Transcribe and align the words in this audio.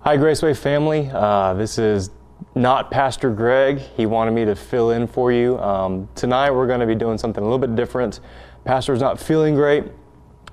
Hi, 0.00 0.16
Graceway 0.16 0.56
family. 0.56 1.10
Uh, 1.12 1.52
this 1.52 1.76
is 1.76 2.08
not 2.54 2.90
Pastor 2.90 3.30
Greg. 3.30 3.78
He 3.78 4.06
wanted 4.06 4.30
me 4.30 4.46
to 4.46 4.54
fill 4.54 4.90
in 4.90 5.06
for 5.06 5.30
you. 5.30 5.58
Um, 5.58 6.08
tonight, 6.14 6.50
we're 6.50 6.66
going 6.66 6.80
to 6.80 6.86
be 6.86 6.94
doing 6.94 7.18
something 7.18 7.42
a 7.42 7.46
little 7.46 7.58
bit 7.58 7.76
different. 7.76 8.20
Pastor's 8.64 9.02
not 9.02 9.20
feeling 9.20 9.54
great. 9.54 9.84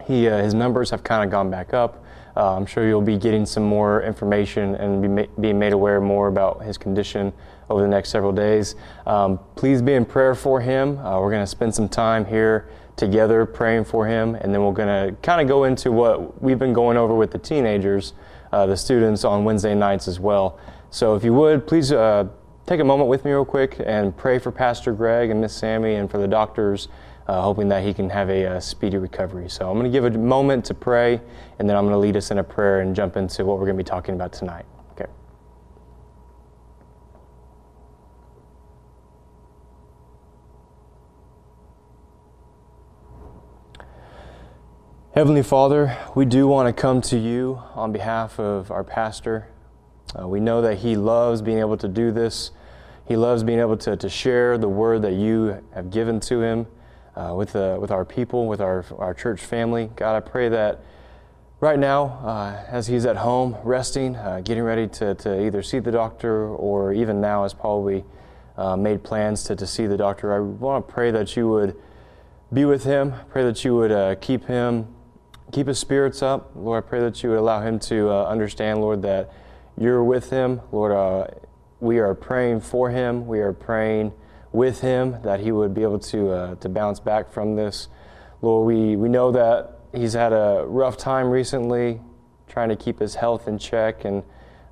He, 0.06 0.28
uh, 0.28 0.44
his 0.44 0.54
numbers 0.54 0.90
have 0.90 1.06
kind 1.06 1.24
of 1.24 1.29
gone 1.29 1.50
back 1.50 1.74
up. 1.74 2.04
Uh, 2.36 2.58
I'm 2.58 2.65
sure 2.65 2.86
you'll 2.86 3.02
be 3.02 3.18
getting 3.18 3.46
some 3.46 3.63
more 3.63 4.04
information 4.04 4.76
and 4.76 5.02
be 5.02 5.08
ma- 5.08 5.31
being 5.40 5.58
made 5.58 5.72
aware 5.72 6.02
more 6.02 6.28
about 6.28 6.63
his 6.63 6.78
condition 6.78 7.31
over 7.70 7.81
the 7.81 7.88
next 7.88 8.10
several 8.10 8.33
days. 8.33 8.76
Um, 9.06 9.40
please 9.56 9.81
be 9.81 9.94
in 9.94 10.04
prayer 10.04 10.36
for 10.36 10.60
him. 10.60 10.97
Uh, 10.99 11.18
we're 11.22 11.31
going 11.31 11.44
to 11.44 11.47
spend 11.47 11.74
some 11.74 11.88
time 11.88 12.26
here 12.26 12.68
together 12.96 13.46
praying 13.46 13.85
for 13.85 14.05
him, 14.05 14.35
and 14.35 14.53
then 14.53 14.63
we're 14.63 14.73
going 14.73 14.87
to 14.87 15.15
kind 15.21 15.41
of 15.41 15.47
go 15.47 15.63
into 15.63 15.91
what 15.91 16.41
we've 16.41 16.59
been 16.59 16.73
going 16.73 16.98
over 16.98 17.16
with 17.16 17.31
the 17.31 17.38
teenagers, 17.38 18.13
uh, 18.52 18.66
the 18.66 18.77
students 18.77 19.23
on 19.23 19.44
Wednesday 19.44 19.76
nights 19.76 20.08
as 20.08 20.20
well. 20.20 20.59
So 20.90 21.16
if 21.16 21.23
you 21.23 21.34
would, 21.34 21.68
please 21.68 21.91
uh, 21.91 22.27
take 22.66 22.80
a 22.80 22.84
moment 22.84 23.09
with 23.09 23.26
me 23.26 23.32
real 23.32 23.46
quick 23.46 23.82
and 23.85 24.16
pray 24.16 24.40
for 24.40 24.52
Pastor 24.52 24.94
Greg 24.94 25.30
and 25.30 25.41
Miss 25.41 25.54
Sammy 25.54 25.96
and 25.96 26.12
for 26.12 26.18
the 26.18 26.27
doctors 26.27 26.90
uh, 27.27 27.41
hoping 27.41 27.70
that 27.70 27.84
he 27.84 27.94
can 27.94 28.09
have 28.09 28.30
a, 28.30 28.44
a, 28.44 28.62
speedy 28.62 28.98
recovery. 28.98 29.49
So 29.49 29.70
I'm 29.70 29.77
going 29.80 29.90
to 29.90 29.91
give 29.91 30.04
a 30.04 30.18
moment 30.18 30.66
to 30.66 30.73
pray, 30.73 31.21
and 31.60 31.70
then 31.70 31.77
I'm 31.77 31.85
going 31.85 31.94
to 31.94 31.99
lead 31.99 32.18
us 32.18 32.32
in 32.32 32.40
a 32.40 32.44
prayer 32.44 32.82
and 32.82 32.96
jump 32.96 33.16
into 33.16 33.46
what 33.46 33.58
we're 33.58 33.66
going 33.66 33.77
to 33.77 33.84
be 33.84 33.88
talking 33.88 34.16
about 34.16 34.34
tonight. 34.34 34.66
Heavenly 45.14 45.44
Father, 45.44 45.98
we 46.16 46.24
do 46.24 46.48
want 46.48 46.74
to 46.74 46.82
come 46.82 47.02
to 47.02 47.18
you 47.18 47.62
on 47.76 47.92
behalf 47.92 48.40
of 48.40 48.72
our 48.72 48.86
pastor. 48.86 49.50
Uh, 50.18 50.26
we 50.26 50.40
know 50.40 50.62
that 50.62 50.77
he 50.77 50.96
loves 50.96 51.41
being 51.41 51.60
able 51.60 51.76
to 51.76 51.90
do 51.90 52.13
this. 52.13 52.52
He 53.05 53.18
loves 53.18 53.44
being 53.44 53.60
able 53.60 53.76
to, 53.76 53.98
to 53.98 54.08
share 54.08 54.58
the 54.58 54.70
word 54.70 55.02
that 55.02 55.12
you 55.12 55.62
have 55.74 55.91
given 55.91 56.22
to 56.22 56.41
him 56.41 56.68
uh, 57.18 57.34
with, 57.35 57.52
the, 57.52 57.77
with 57.77 57.91
our 57.91 58.05
people, 58.05 58.48
with 58.48 58.62
our, 58.62 58.85
our 58.98 59.13
church 59.13 59.41
family. 59.41 59.91
God, 59.98 60.16
I 60.16 60.22
pray 60.22 60.48
that 60.48 60.80
right 61.60 61.78
now, 61.78 62.04
uh, 62.24 62.63
as 62.70 62.88
he's 62.88 63.05
at 63.05 63.18
home 63.18 63.57
resting, 63.66 64.16
uh, 64.16 64.39
getting 64.39 64.63
ready 64.63 64.88
to, 64.88 65.13
to 65.16 65.45
either 65.45 65.61
see 65.61 65.80
the 65.80 65.91
doctor 65.91 66.47
or 66.47 66.94
even 66.94 67.19
now 67.19 67.44
has 67.44 67.53
probably 67.53 68.05
uh, 68.55 68.78
made 68.78 69.03
plans 69.03 69.44
to, 69.44 69.57
to 69.57 69.67
see 69.67 69.88
the 69.88 69.97
doctor, 69.97 70.33
I 70.33 70.39
want 70.39 70.88
to 70.88 70.94
pray 70.94 71.11
that 71.11 71.35
you 71.35 71.50
would 71.50 71.75
be 72.53 72.63
with 72.63 72.85
him. 72.85 73.13
Pray 73.30 73.44
that 73.44 73.66
you 73.66 73.75
would 73.75 73.91
uh, 73.91 74.16
keep 74.16 74.45
him, 74.45 74.88
keep 75.52 75.67
his 75.67 75.80
spirits 75.80 76.21
up. 76.21 76.52
Lord, 76.55 76.83
I 76.83 76.88
pray 76.88 76.99
that 77.02 77.21
you 77.23 77.30
would 77.30 77.39
allow 77.39 77.61
him 77.61 77.80
to 77.80 78.09
uh, 78.09 78.25
understand, 78.25 78.81
Lord, 78.81 79.02
that 79.03 79.31
you're 79.77 80.03
with 80.03 80.30
him. 80.30 80.61
Lord, 80.71 81.35
we 81.80 81.99
are 81.99 82.13
praying 82.13 82.61
for 82.61 82.89
him. 82.89 83.27
We 83.27 83.39
are 83.39 83.53
praying 83.53 84.13
with 84.52 84.81
him, 84.81 85.22
that 85.23 85.39
he 85.39 85.52
would 85.52 85.73
be 85.73 85.81
able 85.81 85.99
to, 85.99 86.31
uh, 86.31 86.55
to 86.55 86.69
bounce 86.69 86.99
back 86.99 87.31
from 87.31 87.55
this. 87.55 87.88
Lord, 88.41 88.67
we, 88.67 88.95
we 88.95 89.07
know 89.07 89.31
that 89.31 89.79
he's 89.94 90.13
had 90.13 90.33
a 90.33 90.66
rough 90.67 90.97
time 90.97 91.29
recently 91.29 92.02
trying 92.47 92.69
to 92.69 92.75
keep 92.75 92.99
his 92.99 93.16
health 93.16 93.47
in 93.47 93.57
check, 93.57 94.03
and 94.03 94.23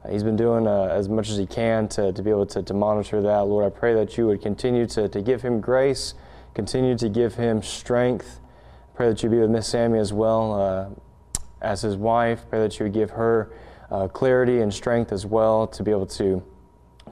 he's 0.10 0.24
been 0.24 0.36
doing 0.36 0.68
uh, 0.68 0.90
as 0.92 1.08
much 1.08 1.30
as 1.30 1.38
he 1.38 1.46
can 1.46 1.88
to, 1.88 2.12
to 2.12 2.22
be 2.22 2.30
able 2.30 2.46
to, 2.48 2.62
to 2.62 2.74
monitor 2.74 3.22
that. 3.22 3.40
Lord, 3.40 3.66
I 3.66 3.70
pray 3.70 3.94
that 3.94 4.18
you 4.18 4.28
would 4.28 4.42
continue 4.42 4.86
to, 4.88 5.08
to 5.08 5.22
give 5.22 5.42
him 5.42 5.62
grace, 5.62 6.14
continue 6.54 6.98
to 6.98 7.08
give 7.08 7.36
him 7.36 7.64
strength. 7.64 8.42
Pray 9.00 9.08
that 9.08 9.24
you 9.24 9.30
be 9.30 9.38
with 9.38 9.50
Miss 9.50 9.66
Sammy 9.66 9.98
as 9.98 10.12
well 10.12 10.60
uh, 10.60 10.90
as 11.62 11.82
his 11.82 11.96
wife. 11.96 12.42
Pray 12.50 12.60
that 12.60 12.78
you 12.78 12.84
would 12.84 12.94
give 12.94 13.12
her 13.12 13.50
uh, 13.90 14.10
clarity 14.10 14.60
and 14.60 14.74
strength 14.74 15.14
as 15.14 15.26
well 15.26 15.68
to 15.68 15.84
be 15.84 15.90
able 15.90 16.06
to 16.08 16.44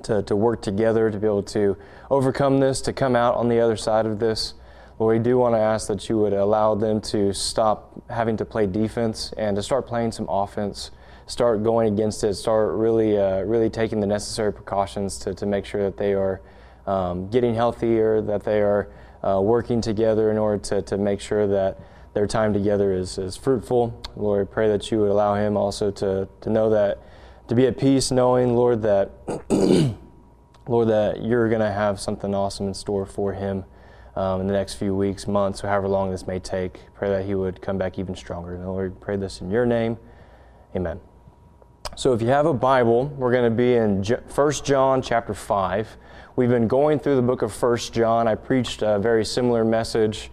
to, 0.04 0.22
to 0.24 0.36
work 0.36 0.62
together 0.62 1.10
to 1.10 1.18
be 1.18 1.26
able 1.26 1.44
to 1.44 1.78
overcome 2.12 2.60
this, 2.60 2.82
to 2.82 2.92
come 2.92 3.16
out 3.16 3.36
on 3.36 3.48
the 3.48 3.61
other 3.61 3.78
side 3.78 4.06
of 4.06 4.20
this. 4.20 4.56
Lord, 5.00 5.17
we 5.17 5.23
do 5.23 5.38
want 5.38 5.56
to 5.56 5.60
ask 5.60 5.88
that 5.88 6.10
you 6.10 6.17
would 6.17 6.34
allow 6.34 6.76
them 6.76 7.00
to 7.04 7.32
stop 7.32 8.04
having 8.10 8.36
to 8.36 8.44
play 8.44 8.66
defense 8.67 9.34
and 9.38 9.56
to 9.56 9.64
start 9.64 9.88
playing 9.88 10.11
some 10.11 10.28
offense, 10.28 10.92
start 11.26 11.64
going 11.64 11.94
against 11.94 12.22
it, 12.26 12.34
start 12.34 12.73
really, 12.73 13.17
uh, 13.17 13.44
really 13.44 13.70
taking 13.70 14.02
the 14.02 14.08
necessary 14.08 14.52
precautions 14.52 15.17
to, 15.20 15.34
to 15.36 15.45
make 15.45 15.64
sure 15.64 15.84
that 15.84 15.95
they 15.95 16.14
are 16.14 16.42
um, 16.86 17.30
getting 17.30 17.56
healthier, 17.56 18.22
that 18.23 18.44
they 18.44 18.60
are 18.60 18.90
uh, 19.27 19.42
working 19.42 19.82
together 19.82 20.32
in 20.32 20.38
order 20.38 20.61
to, 20.64 20.82
to 20.83 20.98
make 20.98 21.20
sure 21.20 21.48
that 21.48 21.80
their 22.14 22.27
time 22.27 22.54
together 22.54 22.93
is, 22.93 23.17
is 23.17 23.36
fruitful. 23.36 23.99
Lord, 24.15 24.48
I 24.48 24.52
pray 24.52 24.70
that 24.70 24.89
you 24.89 24.99
would 24.99 25.11
allow 25.11 25.36
him 25.36 25.58
also 25.58 25.92
to, 25.92 26.27
to 26.42 26.49
know 26.49 26.70
that 26.70 27.02
to 27.48 27.55
be 27.55 27.67
at 27.67 27.77
peace 27.77 28.11
knowing, 28.11 28.55
Lord, 28.55 28.82
that 28.83 29.11
Lord, 30.67 30.89
that 30.89 31.23
you're 31.23 31.48
going 31.49 31.61
to 31.61 31.71
have 31.71 31.99
something 31.99 32.33
awesome 32.33 32.67
in 32.67 32.73
store 32.73 33.05
for 33.05 33.33
him 33.33 33.66
um, 34.16 34.42
in 34.42 34.48
the 34.48 34.54
next 34.54 34.76
few 34.76 34.95
weeks, 34.95 35.27
months, 35.27 35.64
or 35.64 35.67
however 35.67 35.87
long 35.87 36.11
this 36.11 36.27
may 36.27 36.39
take. 36.39 36.80
Pray 36.95 37.10
that 37.10 37.26
he 37.26 37.36
would 37.36 37.61
come 37.61 37.77
back 37.77 37.98
even 37.99 38.16
stronger. 38.16 38.55
And 38.55 38.66
Lord, 38.66 38.99
pray 38.99 39.16
this 39.16 39.42
in 39.42 39.49
your 39.49 39.66
name. 39.66 39.98
Amen. 40.76 40.99
So 41.95 42.14
if 42.14 42.21
you 42.21 42.27
have 42.27 42.45
a 42.45 42.54
Bible, 42.54 43.08
we're 43.17 43.32
going 43.32 43.49
to 43.49 43.55
be 43.55 43.76
in 43.76 44.04
1 44.04 44.52
John 44.64 45.02
chapter 45.02 45.33
5. 45.33 45.98
We've 46.37 46.49
been 46.49 46.67
going 46.67 46.99
through 46.99 47.15
the 47.15 47.23
book 47.23 47.42
of 47.42 47.64
1 47.64 47.77
John. 47.93 48.27
I 48.27 48.36
preached 48.36 48.83
a 48.83 48.99
very 48.99 49.25
similar 49.25 49.65
message 49.65 50.30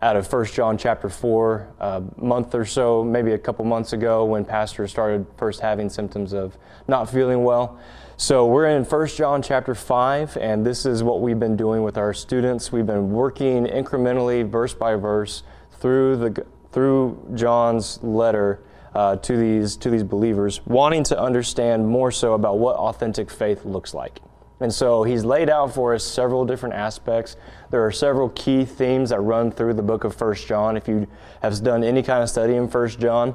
out 0.00 0.16
of 0.16 0.32
1 0.32 0.46
John 0.46 0.78
chapter 0.78 1.10
4 1.10 1.74
a 1.78 2.02
month 2.16 2.54
or 2.54 2.64
so, 2.64 3.04
maybe 3.04 3.32
a 3.32 3.38
couple 3.38 3.66
months 3.66 3.92
ago 3.92 4.24
when 4.24 4.46
Pastor 4.46 4.88
started 4.88 5.26
first 5.36 5.60
having 5.60 5.90
symptoms 5.90 6.32
of 6.32 6.56
not 6.88 7.10
feeling 7.10 7.44
well. 7.44 7.78
So 8.16 8.46
we're 8.46 8.68
in 8.68 8.82
1 8.82 9.06
John 9.08 9.42
chapter 9.42 9.74
5, 9.74 10.38
and 10.38 10.64
this 10.64 10.86
is 10.86 11.02
what 11.02 11.20
we've 11.20 11.38
been 11.38 11.58
doing 11.58 11.82
with 11.82 11.98
our 11.98 12.14
students. 12.14 12.72
We've 12.72 12.86
been 12.86 13.10
working 13.10 13.66
incrementally, 13.66 14.48
verse 14.48 14.72
by 14.72 14.94
verse, 14.94 15.42
through, 15.80 16.16
the, 16.16 16.46
through 16.70 17.30
John's 17.34 18.02
letter 18.02 18.62
uh, 18.94 19.16
to, 19.16 19.36
these, 19.36 19.76
to 19.76 19.90
these 19.90 20.02
believers, 20.02 20.64
wanting 20.64 21.04
to 21.04 21.20
understand 21.20 21.86
more 21.86 22.10
so 22.10 22.32
about 22.32 22.58
what 22.58 22.76
authentic 22.76 23.30
faith 23.30 23.66
looks 23.66 23.92
like. 23.92 24.18
And 24.62 24.72
so 24.72 25.02
he's 25.02 25.24
laid 25.24 25.50
out 25.50 25.74
for 25.74 25.92
us 25.92 26.04
several 26.04 26.44
different 26.44 26.76
aspects. 26.76 27.36
There 27.70 27.84
are 27.84 27.90
several 27.90 28.28
key 28.28 28.64
themes 28.64 29.10
that 29.10 29.18
run 29.20 29.50
through 29.50 29.74
the 29.74 29.82
book 29.82 30.04
of 30.04 30.14
First 30.14 30.46
John. 30.46 30.76
If 30.76 30.86
you 30.86 31.08
have 31.42 31.60
done 31.64 31.82
any 31.82 32.00
kind 32.00 32.22
of 32.22 32.30
study 32.30 32.54
in 32.54 32.68
First 32.68 33.00
John, 33.00 33.34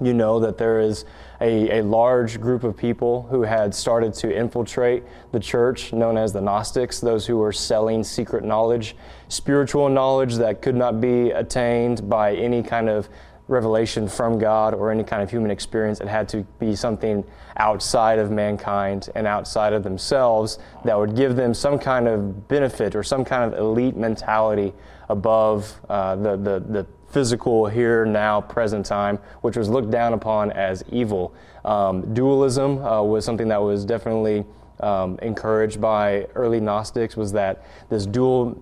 you 0.00 0.12
know 0.12 0.40
that 0.40 0.58
there 0.58 0.80
is 0.80 1.04
a, 1.40 1.78
a 1.78 1.82
large 1.84 2.40
group 2.40 2.64
of 2.64 2.76
people 2.76 3.22
who 3.30 3.42
had 3.42 3.74
started 3.76 4.12
to 4.14 4.36
infiltrate 4.36 5.04
the 5.30 5.38
church, 5.38 5.92
known 5.92 6.18
as 6.18 6.32
the 6.32 6.40
Gnostics, 6.40 7.00
those 7.00 7.26
who 7.26 7.36
were 7.36 7.52
selling 7.52 8.02
secret 8.02 8.42
knowledge, 8.42 8.96
spiritual 9.28 9.88
knowledge 9.88 10.34
that 10.34 10.62
could 10.62 10.74
not 10.74 11.00
be 11.00 11.30
attained 11.30 12.08
by 12.08 12.34
any 12.34 12.62
kind 12.62 12.88
of 12.88 13.08
revelation 13.48 14.08
from 14.08 14.38
God 14.38 14.74
or 14.74 14.90
any 14.90 15.04
kind 15.04 15.22
of 15.22 15.30
human 15.30 15.50
experience. 15.50 16.00
It 16.00 16.08
had 16.08 16.28
to 16.30 16.42
be 16.58 16.74
something 16.74 17.24
outside 17.56 18.18
of 18.18 18.30
mankind 18.30 19.08
and 19.14 19.26
outside 19.26 19.72
of 19.72 19.82
themselves 19.82 20.58
that 20.84 20.98
would 20.98 21.14
give 21.14 21.36
them 21.36 21.54
some 21.54 21.78
kind 21.78 22.08
of 22.08 22.48
benefit 22.48 22.96
or 22.96 23.02
some 23.02 23.24
kind 23.24 23.44
of 23.44 23.58
elite 23.58 23.96
mentality 23.96 24.72
above 25.08 25.80
uh, 25.88 26.16
the, 26.16 26.36
the, 26.36 26.60
the 26.60 26.86
physical 27.08 27.66
here, 27.66 28.04
now, 28.04 28.40
present 28.40 28.84
time, 28.84 29.18
which 29.42 29.56
was 29.56 29.68
looked 29.68 29.90
down 29.90 30.12
upon 30.12 30.50
as 30.50 30.82
evil. 30.90 31.32
Um, 31.64 32.12
dualism 32.14 32.84
uh, 32.84 33.02
was 33.02 33.24
something 33.24 33.48
that 33.48 33.62
was 33.62 33.84
definitely 33.84 34.44
um, 34.80 35.18
encouraged 35.22 35.80
by 35.80 36.26
early 36.34 36.60
Gnostics 36.60 37.16
was 37.16 37.32
that 37.32 37.64
this 37.88 38.06
dual 38.06 38.60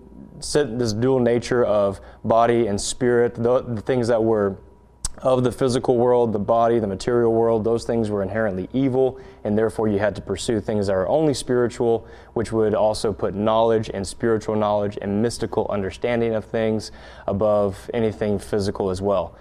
this 0.53 0.91
dual 0.91 1.19
nature 1.19 1.63
of 1.63 2.01
body 2.25 2.67
and 2.67 2.79
spirit, 2.79 3.35
the, 3.35 3.61
the 3.61 3.81
things 3.81 4.07
that 4.09 4.21
were 4.21 4.57
of 5.19 5.43
the 5.43 5.51
physical 5.51 5.97
world, 5.97 6.33
the 6.33 6.39
body, 6.39 6.79
the 6.79 6.87
material 6.87 7.33
world, 7.33 7.63
those 7.63 7.85
things 7.85 8.09
were 8.09 8.21
inherently 8.21 8.69
evil, 8.73 9.19
and 9.43 9.57
therefore 9.57 9.87
you 9.87 9.99
had 9.99 10.15
to 10.15 10.21
pursue 10.21 10.59
things 10.59 10.87
that 10.87 10.93
are 10.93 11.07
only 11.07 11.33
spiritual, 11.33 12.07
which 12.33 12.51
would 12.51 12.73
also 12.73 13.13
put 13.13 13.33
knowledge 13.33 13.89
and 13.93 14.05
spiritual 14.05 14.55
knowledge 14.55 14.97
and 15.01 15.21
mystical 15.21 15.67
understanding 15.69 16.33
of 16.33 16.45
things 16.45 16.91
above 17.27 17.89
anything 17.93 18.37
physical 18.37 18.89
as 18.89 19.01
well. 19.01 19.35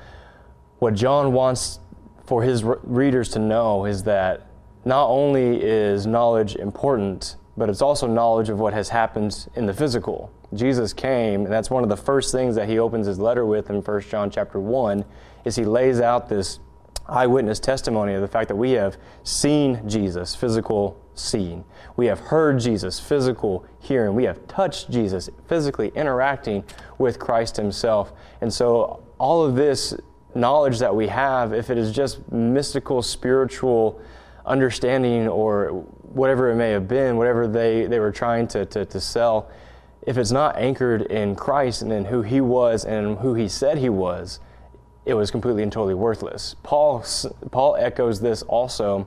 What 0.79 0.95
John 0.95 1.33
wants 1.33 1.81
for 2.25 2.43
his 2.43 2.65
readers 2.65 3.29
to 3.31 3.39
know 3.39 3.85
is 3.85 4.05
that 4.05 4.47
not 4.85 5.09
only 5.09 5.63
is 5.63 6.07
knowledge 6.07 6.57
important, 6.57 7.37
but 7.57 7.69
it's 7.69 7.83
also 7.83 8.07
knowledge 8.07 8.49
of 8.49 8.59
what 8.59 8.75
has 8.75 8.89
happened 8.89 9.47
in 9.55 9.67
the 9.67 9.75
physical. 9.75 10.33
Jesus 10.53 10.93
came, 10.93 11.45
and 11.45 11.53
that's 11.53 11.71
one 11.71 11.83
of 11.83 11.89
the 11.89 11.97
first 11.97 12.33
things 12.33 12.55
that 12.57 12.69
he 12.69 12.79
opens 12.79 13.07
his 13.07 13.19
letter 13.19 13.45
with 13.47 13.71
in 13.71 13.81
1 13.81 14.01
John 14.03 14.31
chapter 14.31 14.61
1 14.61 15.05
is 15.45 15.57
he 15.57 15.65
lays 15.65 16.01
out 16.01 16.29
this 16.29 16.61
eyewitness 17.07 17.61
testimony 17.61 18.15
of 18.15 18.23
the 18.23 18.29
fact 18.29 18.49
that 18.49 18.57
we 18.57 18.73
have 18.73 18.97
seen 19.23 19.89
Jesus, 19.89 20.35
physical 20.35 21.01
seeing. 21.15 21.65
We 21.97 22.07
have 22.07 22.19
heard 22.19 22.59
Jesus, 22.61 22.99
physical 22.99 23.67
hearing. 23.79 24.15
We 24.15 24.25
have 24.25 24.47
touched 24.49 24.91
Jesus, 24.91 25.29
physically 25.47 25.93
interacting 25.95 26.65
with 26.99 27.19
Christ 27.19 27.57
himself. 27.57 28.13
And 28.41 28.53
so 28.53 29.03
all 29.19 29.45
of 29.45 29.55
this 29.55 29.95
knowledge 30.35 30.79
that 30.81 30.95
we 30.95 31.09
have, 31.09 31.53
if 31.53 31.71
it 31.71 31.79
is 31.79 31.93
just 31.93 32.31
mystical, 32.33 33.03
spiritual 33.03 34.01
understanding 34.47 35.29
or 35.29 35.69
whatever 36.03 36.51
it 36.51 36.57
may 36.57 36.71
have 36.71 36.89
been, 36.89 37.17
whatever 37.17 37.47
they, 37.47 37.87
they 37.87 38.01
were 38.01 38.13
trying 38.13 38.47
to, 38.49 38.67
to, 38.67 38.85
to 38.87 39.01
sell, 39.01 39.51
if 40.03 40.19
it's 40.19 40.33
not 40.33 40.57
anchored 40.57 41.03
in 41.03 41.35
Christ 41.35 41.83
and 41.83 41.93
in 41.93 42.07
who 42.07 42.23
he 42.23 42.41
was 42.41 42.85
and 42.85 43.19
who 43.19 43.35
he 43.35 43.49
said 43.49 43.79
he 43.79 43.89
was, 43.89 44.41
it 45.07 45.15
was 45.15 45.31
completely 45.31 45.63
and 45.63 45.73
totally 45.73 45.95
worthless. 45.95 46.57
Paul, 46.63 47.05
Paul 47.51 47.77
echoes 47.77 48.21
this 48.21 48.43
also 48.43 49.07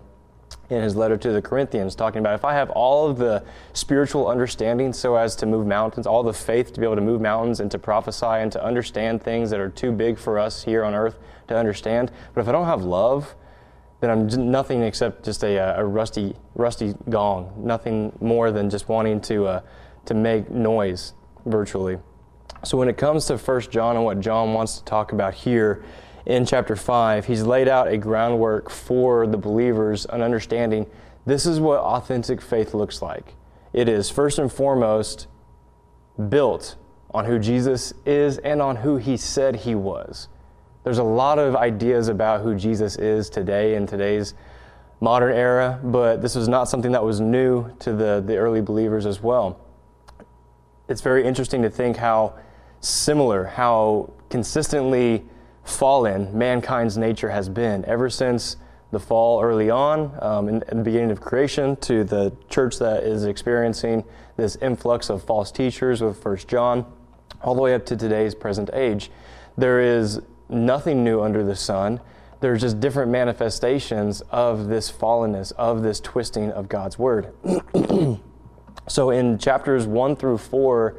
in 0.70 0.82
his 0.82 0.96
letter 0.96 1.18
to 1.18 1.32
the 1.32 1.42
Corinthians, 1.42 1.96
talking 1.96 2.20
about 2.20 2.36
if 2.36 2.44
I 2.44 2.54
have 2.54 2.70
all 2.72 3.10
of 3.10 3.18
the 3.18 3.44
spiritual 3.74 4.28
understanding 4.28 4.92
so 4.92 5.16
as 5.16 5.36
to 5.38 5.46
move 5.46 5.66
mountains, 5.66 6.06
all 6.06 6.24
the 6.24 6.34
faith 6.34 6.74
to 6.74 6.80
be 6.80 6.86
able 6.86 6.96
to 6.96 7.02
move 7.02 7.22
mountains 7.22 7.60
and 7.60 7.72
to 7.72 7.80
prophesy 7.80 8.26
and 8.26 8.52
to 8.52 8.64
understand 8.64 9.24
things 9.24 9.50
that 9.50 9.60
are 9.60 9.70
too 9.70 9.92
big 9.92 10.18
for 10.18 10.38
us 10.38 10.64
here 10.64 10.84
on 10.84 10.94
earth 10.94 11.18
to 11.48 11.56
understand, 11.56 12.12
but 12.34 12.42
if 12.42 12.48
I 12.48 12.52
don't 12.52 12.66
have 12.66 12.84
love, 12.84 13.34
then 14.00 14.10
I'm 14.10 14.52
nothing 14.52 14.84
except 14.84 15.26
just 15.26 15.44
a, 15.44 15.58
a 15.80 15.84
rusty, 15.84 16.36
rusty 16.54 16.94
gong, 17.10 17.54
nothing 17.58 18.12
more 18.22 18.52
than 18.52 18.70
just 18.70 18.90
wanting 18.90 19.22
to, 19.22 19.46
uh, 19.48 19.62
to 20.06 20.14
make 20.14 20.52
noise 20.52 21.14
virtually. 21.46 21.98
So 22.68 22.78
when 22.78 22.90
it 22.90 22.98
comes 22.98 23.28
to 23.28 23.38
1 23.38 23.62
John 23.62 23.96
and 23.96 24.04
what 24.04 24.20
John 24.20 24.54
wants 24.54 24.78
to 24.80 24.84
talk 24.84 25.14
about 25.14 25.34
here, 25.34 25.86
in 26.26 26.46
chapter 26.46 26.76
5, 26.76 27.26
he's 27.26 27.44
laid 27.44 27.70
out 27.70 27.88
a 27.88 27.98
groundwork 27.98 28.70
for 28.70 29.26
the 29.26 29.38
believers, 29.38 30.06
an 30.08 30.22
understanding 30.22 30.86
this 31.26 31.46
is 31.46 31.62
what 31.62 31.80
authentic 31.80 32.42
faith 32.42 32.74
looks 32.74 33.02
like. 33.02 33.36
It 33.72 33.88
is 33.88 34.10
first 34.10 34.38
and 34.38 34.52
foremost 34.52 35.28
built 36.28 36.76
on 37.12 37.24
who 37.24 37.40
Jesus 37.40 37.94
is 38.06 38.38
and 38.40 38.62
on 38.62 38.76
who 38.76 38.98
he 38.98 39.16
said 39.16 39.56
he 39.56 39.74
was. 39.74 40.28
There's 40.84 40.98
a 40.98 41.04
lot 41.04 41.40
of 41.40 41.56
ideas 41.56 42.10
about 42.10 42.42
who 42.42 42.54
Jesus 42.54 42.98
is 42.98 43.30
today 43.30 43.76
in 43.76 43.88
today's 43.88 44.34
modern 45.00 45.34
era, 45.34 45.80
but 45.82 46.22
this 46.22 46.36
was 46.36 46.50
not 46.50 46.68
something 46.68 46.92
that 46.92 47.04
was 47.06 47.22
new 47.22 47.74
to 47.80 47.94
the, 47.94 48.22
the 48.26 48.36
early 48.36 48.60
believers 48.60 49.06
as 49.06 49.24
well. 49.24 49.58
It's 50.90 51.00
very 51.00 51.26
interesting 51.26 51.62
to 51.62 51.70
think 51.70 51.96
how 51.96 52.34
similar, 52.82 53.46
how 53.46 54.14
consistently 54.30 55.26
fallen 55.64 56.38
mankind's 56.38 56.98
nature 56.98 57.30
has 57.30 57.50
been 57.50 57.84
ever 57.86 58.10
since 58.10 58.56
the 58.92 59.00
fall 59.00 59.42
early 59.44 59.70
on 59.70 60.18
um, 60.22 60.48
in, 60.48 60.64
in, 60.72 60.78
the 60.78 60.84
beginning 60.84 61.12
of 61.12 61.20
creation 61.20 61.76
to 61.76 62.06
the 62.06 62.34
church 62.50 62.80
that 62.80 63.04
is 63.04 63.26
experiencing 63.26 64.02
this 64.38 64.56
influx 64.58 65.10
of 65.10 65.22
false 65.22 65.52
teachers 65.52 66.02
with 66.02 66.22
first 66.24 66.48
john 66.48 66.86
all 67.42 67.54
the 67.54 67.62
way 67.62 67.74
up 67.74 67.86
to 67.86 67.96
today's 67.96 68.34
present 68.34 68.70
age. 68.74 69.12
There 69.58 69.80
is 69.80 70.22
nothing 70.50 71.04
new 71.04 71.22
under 71.22 71.44
the 71.44 71.56
sun. 71.56 72.00
There's 72.40 72.62
just 72.62 72.80
different 72.80 73.12
manifestations 73.12 74.22
of 74.30 74.68
this 74.68 74.92
fallenness 74.92 75.52
of 75.54 75.82
this 75.84 76.00
twisting 76.00 76.52
of 76.52 76.70
god's 76.70 76.98
word. 76.98 77.34
So 78.88 79.10
in 79.10 79.38
chapters 79.38 79.86
1 79.86 80.16
through 80.16 80.38
4 80.38 80.96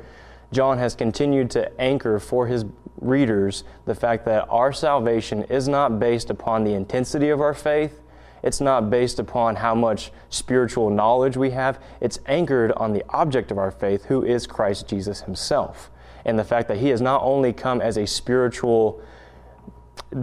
john 0.52 0.78
has 0.78 0.94
continued 0.94 1.50
to 1.50 1.80
anchor 1.80 2.18
for 2.18 2.46
his 2.46 2.64
readers 3.00 3.64
the 3.84 3.94
fact 3.94 4.24
that 4.24 4.46
our 4.48 4.72
salvation 4.72 5.44
is 5.44 5.68
not 5.68 5.98
based 5.98 6.30
upon 6.30 6.64
the 6.64 6.74
intensity 6.74 7.28
of 7.30 7.40
our 7.40 7.54
faith. 7.54 8.00
It's 8.42 8.60
not 8.60 8.88
based 8.90 9.18
upon 9.18 9.56
how 9.56 9.74
much 9.74 10.12
spiritual 10.30 10.90
knowledge 10.90 11.36
we 11.36 11.50
have. 11.50 11.80
It's 12.00 12.20
anchored 12.26 12.72
on 12.72 12.92
the 12.92 13.04
object 13.10 13.50
of 13.50 13.58
our 13.58 13.70
faith, 13.70 14.04
who 14.04 14.24
is 14.24 14.46
Christ 14.46 14.86
Jesus 14.88 15.22
Himself. 15.22 15.90
And 16.24 16.38
the 16.38 16.44
fact 16.44 16.68
that 16.68 16.78
He 16.78 16.88
has 16.90 17.00
not 17.00 17.22
only 17.22 17.52
come 17.52 17.80
as 17.80 17.96
a 17.96 18.06
spiritual 18.06 19.02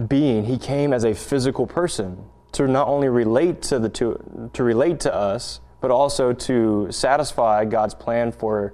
being, 0.08 0.44
He 0.44 0.56
came 0.56 0.92
as 0.92 1.04
a 1.04 1.14
physical 1.14 1.66
person 1.66 2.24
to 2.52 2.66
not 2.66 2.88
only 2.88 3.08
relate 3.08 3.60
to, 3.62 3.78
the, 3.78 3.90
to, 3.90 4.50
to 4.54 4.64
relate 4.64 4.98
to 5.00 5.14
us, 5.14 5.60
but 5.82 5.90
also 5.90 6.32
to 6.32 6.88
satisfy 6.90 7.66
God's 7.66 7.94
plan 7.94 8.32
for 8.32 8.72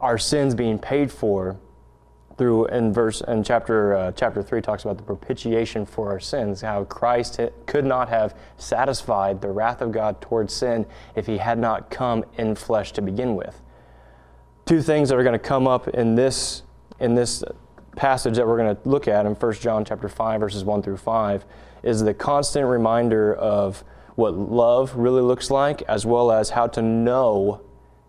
our 0.00 0.18
sins 0.18 0.54
being 0.54 0.78
paid 0.78 1.10
for 1.10 1.58
through 2.36 2.66
in 2.66 2.92
verse 2.92 3.20
in 3.22 3.42
chapter 3.42 3.94
uh, 3.94 4.12
chapter 4.12 4.42
3 4.42 4.60
talks 4.62 4.84
about 4.84 4.96
the 4.96 5.02
propitiation 5.02 5.84
for 5.84 6.10
our 6.10 6.20
sins 6.20 6.60
how 6.60 6.84
christ 6.84 7.40
could 7.66 7.84
not 7.84 8.08
have 8.08 8.34
satisfied 8.56 9.40
the 9.40 9.48
wrath 9.48 9.82
of 9.82 9.90
god 9.90 10.20
towards 10.20 10.54
sin 10.54 10.86
if 11.16 11.26
he 11.26 11.38
had 11.38 11.58
not 11.58 11.90
come 11.90 12.24
in 12.36 12.54
flesh 12.54 12.92
to 12.92 13.02
begin 13.02 13.34
with. 13.34 13.60
Two 14.66 14.82
things 14.82 15.08
that 15.08 15.16
are 15.18 15.24
going 15.24 15.32
to 15.32 15.38
come 15.38 15.66
up 15.66 15.88
in 15.88 16.14
this 16.14 16.62
in 17.00 17.14
this 17.14 17.42
passage 17.96 18.36
that 18.36 18.46
we're 18.46 18.56
going 18.56 18.76
to 18.76 18.88
look 18.88 19.08
at 19.08 19.26
in 19.26 19.32
1 19.32 19.52
john 19.54 19.84
chapter 19.84 20.08
5 20.08 20.40
verses 20.40 20.62
1 20.64 20.82
through 20.82 20.96
5 20.96 21.44
is 21.82 22.02
the 22.02 22.14
constant 22.14 22.66
reminder 22.66 23.34
of 23.34 23.82
what 24.14 24.34
love 24.34 24.94
really 24.94 25.22
looks 25.22 25.50
like 25.50 25.82
as 25.82 26.06
well 26.06 26.30
as 26.30 26.50
how 26.50 26.68
to 26.68 26.82
know 26.82 27.60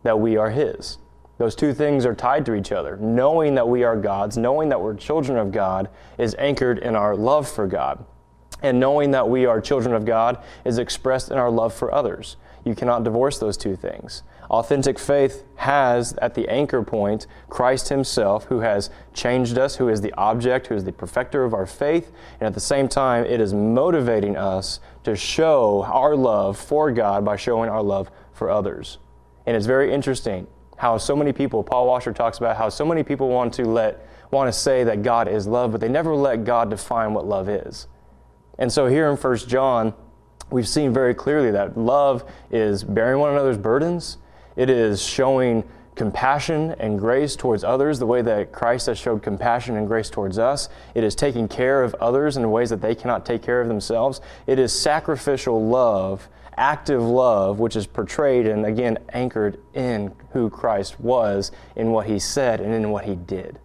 that 0.03 0.19
we 0.19 0.37
are 0.37 0.51
his 0.51 0.99
those 1.39 1.55
two 1.55 1.73
things 1.73 2.05
are 2.05 2.13
tied 2.13 2.45
to 2.45 2.53
each 2.53 2.73
other. 2.73 2.97
Knowing 2.97 3.55
that 3.55 3.67
we 3.67 3.85
are 3.85 3.95
God's, 3.95 4.37
knowing 4.37 4.69
that 4.69 4.81
we're 4.81 4.93
children 4.93 5.37
of 5.37 5.53
God, 5.53 5.89
is 6.17 6.35
anchored 6.37 6.79
in 6.79 6.97
our 6.97 7.15
love 7.15 7.49
for 7.49 7.65
God. 7.65 8.05
And 8.61 8.77
knowing 8.77 9.11
that 9.11 9.29
we 9.29 9.45
are 9.45 9.61
children 9.61 9.95
of 9.95 10.03
God 10.03 10.43
is 10.65 10.77
expressed 10.77 11.31
in 11.31 11.37
our 11.37 11.49
love 11.49 11.73
for 11.73 11.93
others. 11.93 12.35
You 12.65 12.75
cannot 12.75 13.05
divorce 13.05 13.39
those 13.39 13.55
two 13.55 13.77
things. 13.77 14.21
Authentic 14.49 14.99
faith 14.99 15.45
has 15.55 16.11
at 16.21 16.33
the 16.35 16.49
anchor 16.49 16.83
point 16.83 17.25
Christ 17.47 17.87
Himself, 17.87 18.43
who 18.45 18.59
has 18.59 18.89
changed 19.13 19.57
us, 19.57 19.77
who 19.77 19.87
is 19.87 20.01
the 20.01 20.11
object, 20.15 20.67
who 20.67 20.75
is 20.75 20.83
the 20.83 20.91
perfecter 20.91 21.45
of 21.45 21.53
our 21.53 21.65
faith, 21.65 22.11
and 22.41 22.47
at 22.47 22.53
the 22.53 22.59
same 22.59 22.89
time, 22.89 23.23
it 23.23 23.39
is 23.39 23.53
motivating 23.53 24.35
us 24.35 24.81
to 25.05 25.15
show 25.15 25.83
our 25.85 26.17
love 26.17 26.57
for 26.57 26.91
God 26.91 27.23
by 27.23 27.37
showing 27.37 27.69
our 27.69 27.83
love 27.83 28.11
for 28.33 28.49
others. 28.49 28.97
And 29.45 29.55
it's 29.55 29.65
very 29.65 29.93
interesting 29.93 30.47
how 30.79 30.97
so 30.97 31.13
many 31.13 31.33
people, 31.33 31.61
Paul 31.61 31.87
Washer 31.87 32.13
talks 32.13 32.37
about 32.37 32.55
how 32.55 32.69
so 32.69 32.85
many 32.85 33.03
people 33.03 33.27
want 33.27 33.53
to 33.55 33.65
let, 33.65 34.07
want 34.31 34.47
to 34.47 34.57
say 34.57 34.85
that 34.85 35.03
God 35.03 35.27
is 35.27 35.45
love, 35.45 35.73
but 35.73 35.81
they 35.81 35.89
never 35.89 36.15
let 36.15 36.45
God 36.45 36.69
define 36.69 37.13
what 37.13 37.27
love 37.27 37.49
is. 37.49 37.87
And 38.57 38.71
so 38.71 38.87
here 38.87 39.09
in 39.09 39.17
1 39.17 39.37
John, 39.39 39.93
we've 40.49 40.67
seen 40.67 40.93
very 40.93 41.13
clearly 41.13 41.51
that 41.51 41.77
love 41.77 42.23
is 42.49 42.85
bearing 42.85 43.19
one 43.19 43.31
another's 43.31 43.57
burdens. 43.57 44.19
It 44.55 44.69
is 44.69 45.03
showing 45.03 45.65
compassion 45.95 46.73
and 46.79 46.97
grace 46.97 47.35
towards 47.35 47.65
others 47.65 47.99
the 47.99 48.05
way 48.05 48.21
that 48.21 48.53
Christ 48.53 48.85
has 48.85 48.97
showed 48.97 49.21
compassion 49.21 49.75
and 49.75 49.85
grace 49.85 50.09
towards 50.09 50.39
us. 50.39 50.69
It 50.95 51.03
is 51.03 51.13
taking 51.13 51.49
care 51.49 51.83
of 51.83 51.93
others 51.95 52.37
in 52.37 52.51
ways 52.51 52.69
that 52.69 52.81
they 52.81 52.95
cannot 52.95 53.25
take 53.25 53.41
care 53.41 53.59
of 53.59 53.67
themselves. 53.67 54.21
It 54.47 54.59
is 54.59 54.71
sacrificial 54.71 55.67
love 55.67 56.29
active 56.59 57.01
love, 57.01 57.59
which 57.59 57.75
is 57.75 57.87
portrayed 57.87 58.45
and 58.45 58.65
again 58.65 58.99
anchored 59.13 59.59
in 59.73 60.13
who 60.31 60.49
Christ 60.49 60.99
was, 60.99 61.51
in 61.75 61.91
what 61.91 62.05
he 62.05 62.19
said, 62.19 62.59
and 62.59 62.73
in 62.73 62.91
what 62.91 63.05
he 63.05 63.15
did. 63.15 63.59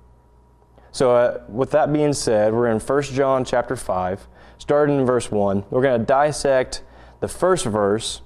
So, 0.92 1.10
uh, 1.10 1.42
with 1.48 1.72
that 1.72 1.92
being 1.92 2.12
said, 2.12 2.54
we're 2.54 2.68
in 2.68 2.78
1 2.78 3.02
John 3.02 3.44
chapter 3.44 3.74
5, 3.74 4.28
starting 4.58 5.00
in 5.00 5.04
verse 5.04 5.30
1. 5.30 5.64
We're 5.68 5.82
going 5.82 5.98
to 5.98 6.06
dissect 6.06 6.84
the 7.18 7.26
first 7.26 7.66
verse 7.66 8.22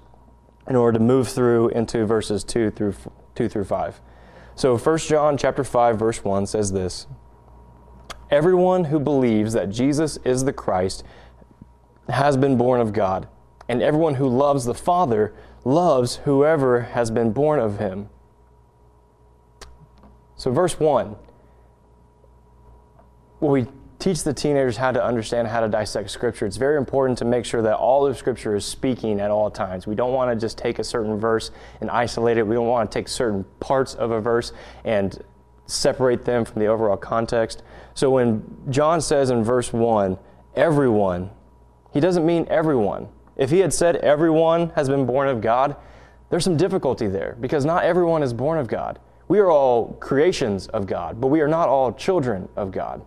in 0.69 0.77
order 0.77 0.99
to 0.99 1.05
move 1.05 1.29
through 1.29 1.71
into 1.71 2.05
verses 2.05 2.45
2 2.45 2.71
through 2.71 2.95
2 3.35 3.49
through 3.49 3.65
5. 3.65 4.01
So 4.55 4.77
1 4.77 4.99
John 4.99 5.39
chapter 5.39 5.65
5 5.65 5.99
verse 5.99 6.23
1 6.23 6.47
says 6.47 6.73
this: 6.73 7.07
Everyone 8.31 8.85
who 8.85 9.01
believes 9.01 9.55
that 9.55 9.71
Jesus 9.71 10.19
is 10.25 10.45
the 10.45 10.53
Christ 10.53 11.05
has 12.09 12.37
been 12.37 12.59
born 12.59 12.81
of 12.81 12.93
God 12.93 13.29
and 13.69 13.83
everyone 13.83 14.15
who 14.15 14.29
loves 14.29 14.65
the 14.65 14.75
Father 14.75 15.35
loves 15.65 16.17
whoever 16.25 16.81
has 16.81 17.11
been 17.11 17.33
born 17.33 17.61
of 17.61 17.79
him. 17.79 18.09
So, 20.37 20.51
verse 20.51 20.79
1 20.79 21.17
well, 23.41 23.53
we 23.53 23.67
teach 23.99 24.23
the 24.25 24.33
teenagers 24.33 24.77
how 24.77 24.93
to 24.93 25.05
understand 25.05 25.49
how 25.49 25.61
to 25.61 25.69
dissect 25.69 26.11
Scripture, 26.11 26.47
it's 26.47 26.57
very 26.57 26.77
important 26.77 27.19
to 27.19 27.25
make 27.25 27.45
sure 27.45 27.63
that 27.63 27.77
all 27.77 28.07
of 28.07 28.17
Scripture 28.17 28.55
is 28.55 28.65
speaking 28.65 29.21
at 29.21 29.31
all 29.31 29.51
times. 29.51 29.87
We 29.87 29.95
don't 29.95 30.13
want 30.13 30.31
to 30.31 30.41
just 30.41 30.59
take 30.59 30.79
a 30.79 30.85
certain 30.85 31.19
verse 31.19 31.51
and 31.81 31.91
isolate 31.91 32.39
it. 32.39 32.47
We 32.47 32.55
don't 32.55 32.67
want 32.67 32.91
to 32.91 32.99
take 32.99 33.09
certain 33.09 33.45
parts 33.61 33.95
of 33.95 34.11
a 34.11 34.21
verse 34.21 34.53
and 34.85 35.23
separate 35.67 36.25
them 36.25 36.45
from 36.45 36.61
the 36.61 36.67
overall 36.67 36.97
context. 36.97 37.63
So 37.95 38.11
when 38.11 38.45
John 38.71 39.01
says 39.01 39.31
in 39.31 39.45
verse 39.45 39.73
1, 39.73 40.19
everyone, 40.55 41.31
he 41.93 42.01
doesn't 42.01 42.25
mean 42.25 42.47
everyone. 42.49 43.09
If 43.39 43.51
he 43.51 43.61
had 43.61 43.73
said 43.73 43.97
everyone 43.97 44.71
has 44.71 44.89
been 44.89 45.07
born 45.07 45.29
of 45.29 45.41
God, 45.41 45.77
there's 46.29 46.45
some 46.45 46.57
difficulty 46.57 47.07
there 47.07 47.37
because 47.41 47.65
not 47.65 47.85
everyone 47.85 48.23
is 48.23 48.33
born 48.33 48.59
of 48.59 48.69
God. 48.69 48.99
We 49.29 49.39
are 49.39 49.51
all 49.51 49.95
creations 50.01 50.67
of 50.69 50.87
God, 50.87 51.21
but 51.21 51.29
we 51.29 51.41
are 51.41 51.49
not 51.49 51.69
all 51.69 51.93
children 51.93 52.49
of 52.57 52.73
God. 52.73 53.03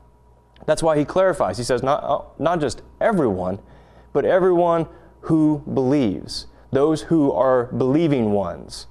That's 0.65 0.83
why 0.83 0.97
he 0.97 1.05
clarifies. 1.05 1.57
He 1.57 1.63
says, 1.63 1.83
not, 1.83 2.03
uh, 2.03 2.21
not 2.39 2.61
just 2.61 2.81
everyone, 2.99 3.59
but 4.13 4.25
everyone 4.25 4.87
who 5.21 5.63
believes, 5.73 6.47
those 6.71 7.01
who 7.03 7.31
are 7.31 7.65
believing 7.65 8.31
ones. 8.31 8.87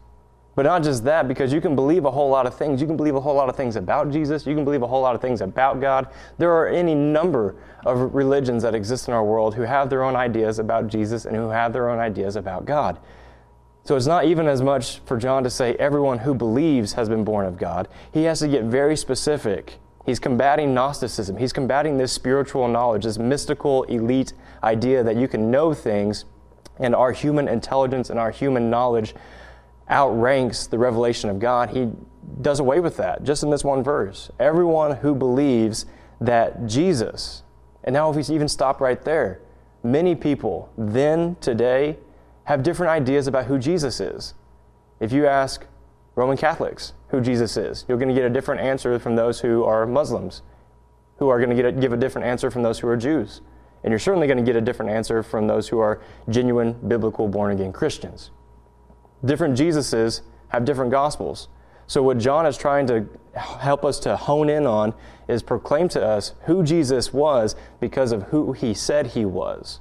But 0.60 0.66
not 0.66 0.82
just 0.82 1.04
that, 1.04 1.26
because 1.26 1.54
you 1.54 1.60
can 1.62 1.74
believe 1.74 2.04
a 2.04 2.10
whole 2.10 2.28
lot 2.28 2.44
of 2.44 2.54
things. 2.54 2.82
You 2.82 2.86
can 2.86 2.98
believe 2.98 3.14
a 3.14 3.20
whole 3.22 3.34
lot 3.34 3.48
of 3.48 3.56
things 3.56 3.76
about 3.76 4.10
Jesus. 4.10 4.46
You 4.46 4.54
can 4.54 4.62
believe 4.62 4.82
a 4.82 4.86
whole 4.86 5.00
lot 5.00 5.14
of 5.14 5.22
things 5.22 5.40
about 5.40 5.80
God. 5.80 6.08
There 6.36 6.52
are 6.52 6.68
any 6.68 6.94
number 6.94 7.56
of 7.86 8.14
religions 8.14 8.62
that 8.62 8.74
exist 8.74 9.08
in 9.08 9.14
our 9.14 9.24
world 9.24 9.54
who 9.54 9.62
have 9.62 9.88
their 9.88 10.02
own 10.02 10.16
ideas 10.16 10.58
about 10.58 10.88
Jesus 10.88 11.24
and 11.24 11.34
who 11.34 11.48
have 11.48 11.72
their 11.72 11.88
own 11.88 11.98
ideas 11.98 12.36
about 12.36 12.66
God. 12.66 12.98
So 13.84 13.96
it's 13.96 14.04
not 14.04 14.26
even 14.26 14.46
as 14.46 14.60
much 14.60 14.98
for 15.06 15.16
John 15.16 15.44
to 15.44 15.48
say 15.48 15.76
everyone 15.76 16.18
who 16.18 16.34
believes 16.34 16.92
has 16.92 17.08
been 17.08 17.24
born 17.24 17.46
of 17.46 17.56
God. 17.56 17.88
He 18.12 18.24
has 18.24 18.40
to 18.40 18.48
get 18.48 18.64
very 18.64 18.98
specific. 18.98 19.78
He's 20.04 20.18
combating 20.18 20.74
Gnosticism. 20.74 21.38
He's 21.38 21.54
combating 21.54 21.96
this 21.96 22.12
spiritual 22.12 22.68
knowledge, 22.68 23.04
this 23.04 23.16
mystical 23.16 23.84
elite 23.84 24.34
idea 24.62 25.02
that 25.04 25.16
you 25.16 25.26
can 25.26 25.50
know 25.50 25.72
things 25.72 26.26
and 26.78 26.94
our 26.94 27.12
human 27.12 27.48
intelligence 27.48 28.10
and 28.10 28.18
our 28.18 28.30
human 28.30 28.68
knowledge 28.68 29.14
outranks 29.90 30.66
the 30.66 30.78
revelation 30.78 31.30
of 31.30 31.38
God, 31.38 31.70
he 31.70 31.90
does 32.40 32.60
away 32.60 32.80
with 32.80 32.96
that 32.96 33.24
just 33.24 33.42
in 33.42 33.50
this 33.50 33.64
one 33.64 33.82
verse. 33.82 34.30
Everyone 34.38 34.96
who 34.96 35.14
believes 35.14 35.86
that 36.20 36.66
Jesus, 36.66 37.42
and 37.82 37.92
now 37.92 38.10
if 38.10 38.16
we 38.16 38.34
even 38.34 38.48
stop 38.48 38.80
right 38.80 39.02
there, 39.02 39.40
many 39.82 40.14
people 40.14 40.70
then, 40.76 41.36
today, 41.40 41.98
have 42.44 42.62
different 42.62 42.90
ideas 42.90 43.26
about 43.26 43.46
who 43.46 43.58
Jesus 43.58 44.00
is. 44.00 44.34
If 44.98 45.12
you 45.12 45.26
ask 45.26 45.66
Roman 46.14 46.36
Catholics 46.36 46.92
who 47.08 47.20
Jesus 47.20 47.56
is, 47.56 47.84
you're 47.88 47.98
going 47.98 48.08
to 48.08 48.14
get 48.14 48.24
a 48.24 48.30
different 48.30 48.60
answer 48.60 48.98
from 48.98 49.16
those 49.16 49.40
who 49.40 49.64
are 49.64 49.86
Muslims, 49.86 50.42
who 51.18 51.28
are 51.28 51.38
going 51.38 51.56
to 51.56 51.68
a, 51.68 51.72
give 51.72 51.92
a 51.92 51.96
different 51.96 52.26
answer 52.26 52.50
from 52.50 52.62
those 52.62 52.78
who 52.78 52.88
are 52.88 52.96
Jews. 52.96 53.40
And 53.82 53.90
you're 53.90 53.98
certainly 53.98 54.26
going 54.26 54.36
to 54.36 54.44
get 54.44 54.56
a 54.56 54.60
different 54.60 54.90
answer 54.90 55.22
from 55.22 55.46
those 55.46 55.68
who 55.68 55.78
are 55.78 56.02
genuine, 56.28 56.72
biblical, 56.86 57.28
born 57.28 57.52
again 57.52 57.72
Christians. 57.72 58.30
Different 59.24 59.56
Jesuses 59.56 60.22
have 60.48 60.64
different 60.64 60.90
gospels. 60.90 61.48
So, 61.86 62.02
what 62.02 62.18
John 62.18 62.46
is 62.46 62.56
trying 62.56 62.86
to 62.86 63.08
help 63.34 63.84
us 63.84 63.98
to 64.00 64.16
hone 64.16 64.48
in 64.48 64.66
on 64.66 64.94
is 65.28 65.42
proclaim 65.42 65.88
to 65.90 66.04
us 66.04 66.34
who 66.42 66.62
Jesus 66.62 67.12
was 67.12 67.56
because 67.80 68.12
of 68.12 68.24
who 68.24 68.52
he 68.52 68.74
said 68.74 69.08
he 69.08 69.24
was. 69.24 69.80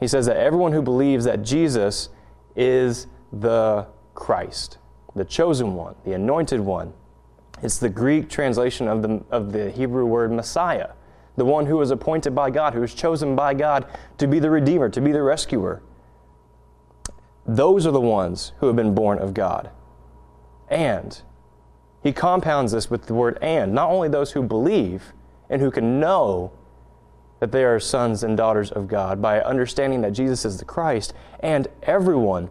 He 0.00 0.06
says 0.06 0.26
that 0.26 0.36
everyone 0.36 0.72
who 0.72 0.82
believes 0.82 1.24
that 1.24 1.42
Jesus 1.42 2.10
is 2.54 3.06
the 3.32 3.86
Christ, 4.14 4.78
the 5.14 5.24
chosen 5.24 5.74
one, 5.74 5.94
the 6.04 6.12
anointed 6.12 6.60
one, 6.60 6.92
it's 7.62 7.78
the 7.78 7.88
Greek 7.88 8.28
translation 8.28 8.86
of 8.88 9.02
the, 9.02 9.22
of 9.30 9.52
the 9.52 9.70
Hebrew 9.70 10.06
word 10.06 10.30
Messiah, 10.30 10.90
the 11.36 11.44
one 11.44 11.66
who 11.66 11.76
was 11.76 11.90
appointed 11.90 12.34
by 12.34 12.50
God, 12.50 12.74
who 12.74 12.80
was 12.80 12.94
chosen 12.94 13.34
by 13.34 13.54
God 13.54 13.86
to 14.18 14.26
be 14.26 14.38
the 14.38 14.50
Redeemer, 14.50 14.88
to 14.90 15.00
be 15.00 15.12
the 15.12 15.22
rescuer. 15.22 15.82
Those 17.48 17.86
are 17.86 17.90
the 17.90 18.00
ones 18.00 18.52
who 18.58 18.66
have 18.66 18.76
been 18.76 18.94
born 18.94 19.18
of 19.18 19.32
God. 19.32 19.70
And 20.68 21.20
he 22.02 22.12
compounds 22.12 22.72
this 22.72 22.90
with 22.90 23.06
the 23.06 23.14
word 23.14 23.38
and, 23.40 23.72
not 23.72 23.90
only 23.90 24.08
those 24.08 24.32
who 24.32 24.42
believe 24.42 25.14
and 25.48 25.62
who 25.62 25.70
can 25.70 25.98
know 25.98 26.52
that 27.40 27.50
they 27.50 27.64
are 27.64 27.80
sons 27.80 28.22
and 28.22 28.36
daughters 28.36 28.70
of 28.70 28.86
God 28.86 29.22
by 29.22 29.40
understanding 29.40 30.02
that 30.02 30.12
Jesus 30.12 30.44
is 30.44 30.58
the 30.58 30.64
Christ, 30.66 31.14
and 31.40 31.68
everyone 31.82 32.50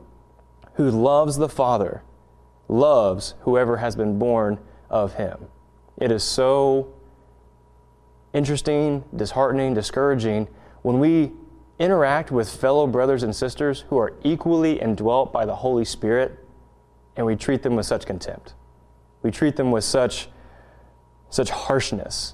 who 0.73 0.89
loves 0.89 1.37
the 1.37 1.49
Father 1.49 2.01
loves 2.67 3.35
whoever 3.41 3.77
has 3.77 3.95
been 3.95 4.17
born 4.17 4.57
of 4.89 5.13
him. 5.13 5.47
It 5.97 6.11
is 6.11 6.23
so 6.23 6.93
interesting, 8.33 9.03
disheartening, 9.15 9.73
discouraging 9.73 10.47
when 10.81 10.99
we 10.99 11.31
interact 11.79 12.31
with 12.31 12.49
fellow 12.49 12.87
brothers 12.87 13.23
and 13.23 13.35
sisters 13.35 13.85
who 13.89 13.97
are 13.97 14.13
equally 14.23 14.79
indwelt 14.79 15.31
by 15.31 15.45
the 15.45 15.55
Holy 15.55 15.85
Spirit, 15.85 16.39
and 17.15 17.25
we 17.25 17.35
treat 17.35 17.63
them 17.63 17.75
with 17.75 17.85
such 17.85 18.05
contempt. 18.05 18.53
We 19.21 19.31
treat 19.31 19.55
them 19.55 19.71
with 19.71 19.83
such, 19.83 20.29
such 21.29 21.49
harshness. 21.49 22.33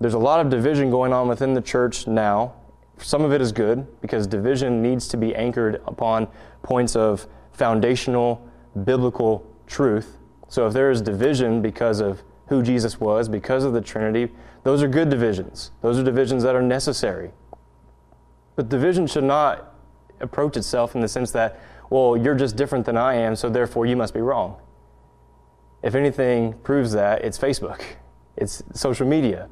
There's 0.00 0.14
a 0.14 0.18
lot 0.18 0.40
of 0.40 0.50
division 0.50 0.90
going 0.90 1.12
on 1.12 1.28
within 1.28 1.54
the 1.54 1.60
church 1.60 2.06
now. 2.06 2.54
Some 2.98 3.22
of 3.22 3.32
it 3.32 3.40
is 3.40 3.52
good 3.52 3.86
because 4.00 4.26
division 4.26 4.82
needs 4.82 5.08
to 5.08 5.16
be 5.16 5.34
anchored 5.34 5.82
upon 5.86 6.28
points 6.62 6.96
of 6.96 7.26
foundational 7.52 8.48
biblical 8.84 9.44
truth. 9.66 10.18
So 10.48 10.66
if 10.66 10.72
there 10.72 10.90
is 10.90 11.02
division 11.02 11.60
because 11.60 12.00
of 12.00 12.22
who 12.46 12.62
Jesus 12.62 12.98
was, 12.98 13.28
because 13.28 13.64
of 13.64 13.72
the 13.72 13.80
Trinity, 13.80 14.32
those 14.62 14.82
are 14.82 14.88
good 14.88 15.10
divisions. 15.10 15.70
Those 15.82 15.98
are 15.98 16.04
divisions 16.04 16.42
that 16.44 16.54
are 16.54 16.62
necessary. 16.62 17.32
But 18.58 18.68
division 18.68 19.06
should 19.06 19.22
not 19.22 19.72
approach 20.18 20.56
itself 20.56 20.96
in 20.96 21.00
the 21.00 21.06
sense 21.06 21.30
that, 21.30 21.60
well, 21.90 22.16
you're 22.16 22.34
just 22.34 22.56
different 22.56 22.86
than 22.86 22.96
I 22.96 23.14
am, 23.14 23.36
so 23.36 23.48
therefore 23.48 23.86
you 23.86 23.94
must 23.94 24.12
be 24.12 24.20
wrong. 24.20 24.56
If 25.80 25.94
anything 25.94 26.54
proves 26.64 26.90
that, 26.90 27.24
it's 27.24 27.38
Facebook, 27.38 27.82
it's 28.36 28.64
social 28.74 29.06
media. 29.06 29.48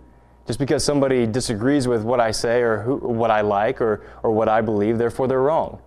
Just 0.49 0.59
because 0.59 0.83
somebody 0.85 1.25
disagrees 1.25 1.87
with 1.87 2.03
what 2.03 2.19
I 2.19 2.33
say 2.33 2.63
or 2.63 2.79
who, 2.79 2.97
what 2.97 3.31
I 3.31 3.43
like 3.43 3.81
or, 3.81 4.05
or 4.25 4.33
what 4.33 4.49
I 4.49 4.61
believe, 4.61 4.99
therefore 4.99 5.29
they're 5.29 5.41
wrong. 5.41 5.79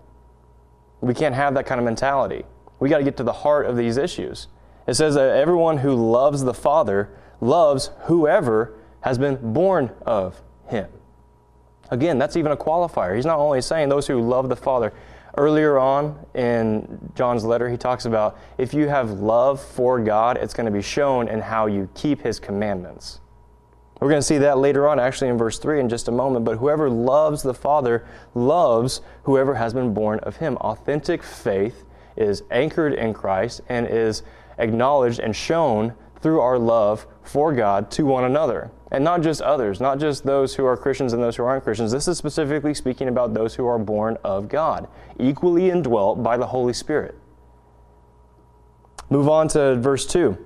We 1.01 1.13
can't 1.13 1.35
have 1.35 1.55
that 1.55 1.65
kind 1.65 1.77
of 1.77 1.83
mentality. 1.83 2.45
We 2.79 2.87
got 2.87 2.99
to 2.99 3.03
get 3.03 3.17
to 3.17 3.23
the 3.23 3.33
heart 3.33 3.65
of 3.65 3.75
these 3.75 3.97
issues. 3.97 4.47
It 4.87 4.93
says 4.93 5.15
that 5.15 5.35
everyone 5.35 5.79
who 5.79 5.93
loves 5.93 6.45
the 6.45 6.53
Father 6.53 7.09
loves 7.41 7.91
whoever 8.03 8.79
has 9.01 9.17
been 9.17 9.51
born 9.51 9.91
of 10.05 10.41
him. 10.69 10.87
Again, 11.91 12.17
that's 12.17 12.37
even 12.37 12.51
a 12.51 12.57
qualifier. 12.57 13.15
He's 13.15 13.25
not 13.25 13.39
only 13.39 13.61
saying 13.61 13.89
those 13.89 14.07
who 14.07 14.21
love 14.21 14.49
the 14.49 14.55
Father. 14.55 14.93
Earlier 15.37 15.77
on 15.77 16.25
in 16.33 17.11
John's 17.15 17.45
letter, 17.45 17.69
he 17.69 17.77
talks 17.77 18.05
about 18.05 18.37
if 18.57 18.73
you 18.73 18.87
have 18.89 19.11
love 19.21 19.61
for 19.61 19.99
God, 19.99 20.37
it's 20.37 20.53
going 20.53 20.65
to 20.65 20.71
be 20.71 20.81
shown 20.81 21.27
in 21.27 21.39
how 21.39 21.67
you 21.67 21.87
keep 21.93 22.21
his 22.21 22.39
commandments. 22.39 23.21
We're 23.99 24.09
going 24.09 24.21
to 24.21 24.25
see 24.25 24.37
that 24.37 24.57
later 24.57 24.87
on, 24.87 24.99
actually, 24.99 25.29
in 25.29 25.37
verse 25.37 25.59
3 25.59 25.81
in 25.81 25.89
just 25.89 26.07
a 26.07 26.11
moment. 26.11 26.45
But 26.45 26.57
whoever 26.57 26.89
loves 26.89 27.43
the 27.43 27.53
Father 27.53 28.05
loves 28.33 29.01
whoever 29.23 29.55
has 29.55 29.73
been 29.73 29.93
born 29.93 30.19
of 30.19 30.37
him. 30.37 30.55
Authentic 30.57 31.21
faith 31.21 31.83
is 32.15 32.43
anchored 32.49 32.93
in 32.93 33.13
Christ 33.13 33.61
and 33.67 33.87
is 33.87 34.23
acknowledged 34.57 35.19
and 35.19 35.35
shown 35.35 35.93
through 36.21 36.39
our 36.39 36.57
love 36.57 37.07
for 37.23 37.53
God 37.53 37.91
to 37.91 38.05
one 38.05 38.23
another. 38.23 38.71
And 38.91 39.03
not 39.03 39.21
just 39.21 39.41
others, 39.41 39.79
not 39.79 39.99
just 39.99 40.23
those 40.23 40.55
who 40.55 40.65
are 40.65 40.75
Christians 40.75 41.13
and 41.13 41.21
those 41.21 41.35
who 41.35 41.43
aren't 41.43 41.63
Christians. 41.63 41.91
This 41.91 42.07
is 42.07 42.17
specifically 42.17 42.73
speaking 42.73 43.07
about 43.07 43.33
those 43.33 43.55
who 43.55 43.67
are 43.67 43.77
born 43.77 44.17
of 44.23 44.49
God, 44.49 44.87
equally 45.19 45.69
indwelt 45.69 46.23
by 46.23 46.37
the 46.37 46.47
Holy 46.47 46.73
Spirit. 46.73 47.15
Move 49.09 49.29
on 49.29 49.47
to 49.49 49.75
verse 49.75 50.05
2. 50.05 50.37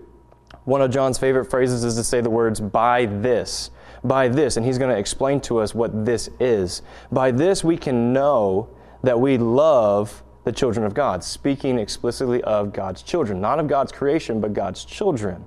One 0.66 0.82
of 0.82 0.92
John's 0.92 1.18
favorite 1.18 1.46
phrases 1.46 1.84
is 1.84 1.96
to 1.96 2.04
say 2.04 2.22
the 2.22 2.30
words, 2.30 2.60
by 2.60 3.06
this. 3.06 3.72
By 4.04 4.28
this. 4.28 4.58
And 4.58 4.66
he's 4.66 4.78
going 4.78 4.94
to 4.94 5.00
explain 5.00 5.42
to 5.42 5.60
us 5.60 5.74
what 5.74 6.06
this 6.06 6.30
is. 6.40 6.82
By 7.12 7.32
this, 7.32 7.64
we 7.64 7.78
can 7.78 8.14
know 8.14 8.70
that 9.04 9.20
we 9.20 9.38
love 9.38 10.24
the 10.46 10.52
children 10.52 10.86
of 10.86 10.94
God, 10.94 11.24
speaking 11.24 11.80
explicitly 11.80 12.42
of 12.44 12.74
God's 12.74 13.02
children, 13.02 13.40
not 13.40 13.60
of 13.60 13.68
God's 13.68 13.92
creation, 13.92 14.42
but 14.42 14.54
God's 14.54 14.84
children. 14.84 15.46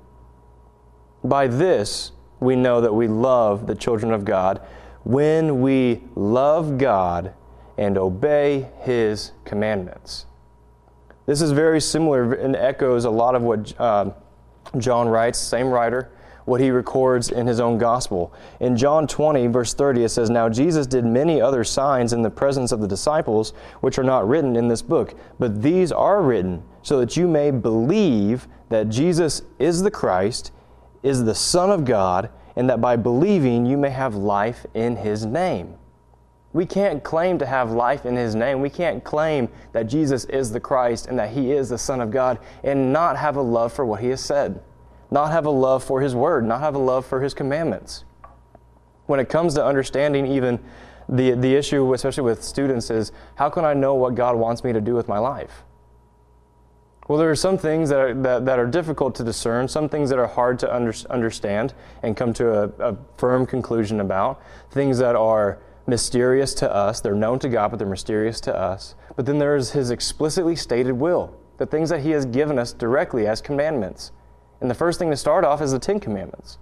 By 1.22 1.48
this, 1.48 2.12
we 2.40 2.56
know 2.56 2.80
that 2.80 2.94
we 2.94 3.08
love 3.08 3.66
the 3.66 3.74
children 3.74 4.12
of 4.12 4.24
God 4.24 4.60
when 5.04 5.60
we 5.60 6.02
love 6.14 6.78
God 6.78 7.32
and 7.78 7.96
obey 7.96 8.68
His 8.80 9.32
commandments. 9.44 10.26
This 11.26 11.40
is 11.40 11.52
very 11.52 11.80
similar 11.80 12.34
and 12.34 12.56
echoes 12.56 13.04
a 13.04 13.10
lot 13.10 13.34
of 13.34 13.42
what 13.42 13.78
uh, 13.80 14.10
John 14.78 15.08
writes, 15.08 15.38
same 15.38 15.68
writer, 15.68 16.10
what 16.46 16.60
he 16.60 16.70
records 16.70 17.30
in 17.30 17.46
his 17.46 17.60
own 17.60 17.76
gospel. 17.76 18.32
In 18.60 18.76
John 18.76 19.06
20, 19.06 19.48
verse 19.48 19.74
30, 19.74 20.04
it 20.04 20.08
says, 20.08 20.30
Now 20.30 20.48
Jesus 20.48 20.86
did 20.86 21.04
many 21.04 21.40
other 21.40 21.64
signs 21.64 22.12
in 22.12 22.22
the 22.22 22.30
presence 22.30 22.72
of 22.72 22.80
the 22.80 22.88
disciples, 22.88 23.52
which 23.80 23.98
are 23.98 24.04
not 24.04 24.26
written 24.26 24.56
in 24.56 24.68
this 24.68 24.82
book, 24.82 25.14
but 25.38 25.62
these 25.62 25.90
are 25.92 26.22
written 26.22 26.62
so 26.82 26.98
that 27.00 27.16
you 27.16 27.26
may 27.26 27.50
believe 27.50 28.46
that 28.68 28.88
Jesus 28.88 29.42
is 29.58 29.82
the 29.82 29.90
Christ 29.90 30.52
is 31.06 31.22
the 31.22 31.34
Son 31.36 31.70
of 31.70 31.84
God, 31.84 32.30
and 32.56 32.68
that 32.68 32.80
by 32.80 32.96
believing 32.96 33.64
you 33.64 33.76
may 33.76 33.90
have 33.90 34.16
life 34.16 34.66
in 34.74 34.96
His 34.96 35.24
name. 35.24 35.74
We 36.52 36.66
can't 36.66 37.04
claim 37.04 37.38
to 37.38 37.46
have 37.46 37.70
life 37.70 38.04
in 38.04 38.16
His 38.16 38.34
name. 38.34 38.60
We 38.60 38.70
can't 38.70 39.04
claim 39.04 39.48
that 39.72 39.84
Jesus 39.86 40.24
is 40.24 40.50
the 40.50 40.58
Christ 40.58 41.06
and 41.06 41.16
that 41.20 41.30
He 41.30 41.52
is 41.52 41.68
the 41.68 41.78
Son 41.78 42.00
of 42.00 42.10
God 42.10 42.40
and 42.64 42.92
not 42.92 43.16
have 43.16 43.36
a 43.36 43.42
love 43.42 43.72
for 43.72 43.86
what 43.86 44.00
He 44.00 44.08
has 44.08 44.20
said, 44.20 44.60
not 45.08 45.30
have 45.30 45.46
a 45.46 45.50
love 45.50 45.84
for 45.84 46.00
His 46.00 46.16
Word, 46.16 46.44
not 46.44 46.58
have 46.58 46.74
a 46.74 46.78
love 46.78 47.06
for 47.06 47.20
His 47.20 47.34
commandments. 47.34 48.04
When 49.04 49.20
it 49.20 49.28
comes 49.28 49.54
to 49.54 49.64
understanding 49.64 50.26
even 50.26 50.58
the, 51.08 51.32
the 51.32 51.54
issue, 51.54 51.94
especially 51.94 52.24
with 52.24 52.42
students, 52.42 52.90
is 52.90 53.12
how 53.36 53.48
can 53.48 53.64
I 53.64 53.74
know 53.74 53.94
what 53.94 54.16
God 54.16 54.34
wants 54.34 54.64
me 54.64 54.72
to 54.72 54.80
do 54.80 54.94
with 54.94 55.06
my 55.06 55.18
life? 55.18 55.62
Well, 57.08 57.18
there 57.18 57.30
are 57.30 57.36
some 57.36 57.56
things 57.56 57.88
that 57.90 58.00
are, 58.00 58.14
that, 58.14 58.46
that 58.46 58.58
are 58.58 58.66
difficult 58.66 59.14
to 59.16 59.24
discern, 59.24 59.68
some 59.68 59.88
things 59.88 60.10
that 60.10 60.18
are 60.18 60.26
hard 60.26 60.58
to 60.60 60.74
under, 60.74 60.92
understand 61.08 61.72
and 62.02 62.16
come 62.16 62.32
to 62.34 62.64
a, 62.64 62.90
a 62.92 62.96
firm 63.16 63.46
conclusion 63.46 64.00
about, 64.00 64.42
things 64.70 64.98
that 64.98 65.14
are 65.14 65.58
mysterious 65.86 66.52
to 66.54 66.72
us. 66.72 67.00
They're 67.00 67.14
known 67.14 67.38
to 67.40 67.48
God, 67.48 67.70
but 67.70 67.78
they're 67.78 67.86
mysterious 67.86 68.40
to 68.42 68.56
us. 68.56 68.96
But 69.14 69.24
then 69.24 69.38
there 69.38 69.54
is 69.54 69.70
His 69.70 69.90
explicitly 69.90 70.56
stated 70.56 70.92
will. 70.92 71.38
the 71.58 71.66
things 71.66 71.90
that 71.90 72.00
He 72.00 72.10
has 72.10 72.26
given 72.26 72.58
us 72.58 72.72
directly 72.72 73.26
as 73.26 73.40
commandments. 73.40 74.12
And 74.60 74.70
the 74.70 74.74
first 74.74 74.98
thing 74.98 75.10
to 75.10 75.16
start 75.16 75.44
off 75.44 75.62
is 75.62 75.72
the 75.72 75.78
Ten 75.78 76.00
Commandments. 76.00 76.58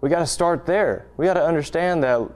We 0.00 0.10
got 0.10 0.18
to 0.18 0.26
start 0.26 0.66
there. 0.66 1.06
We 1.16 1.26
got 1.26 1.34
to 1.34 1.44
understand 1.44 2.02
that 2.02 2.28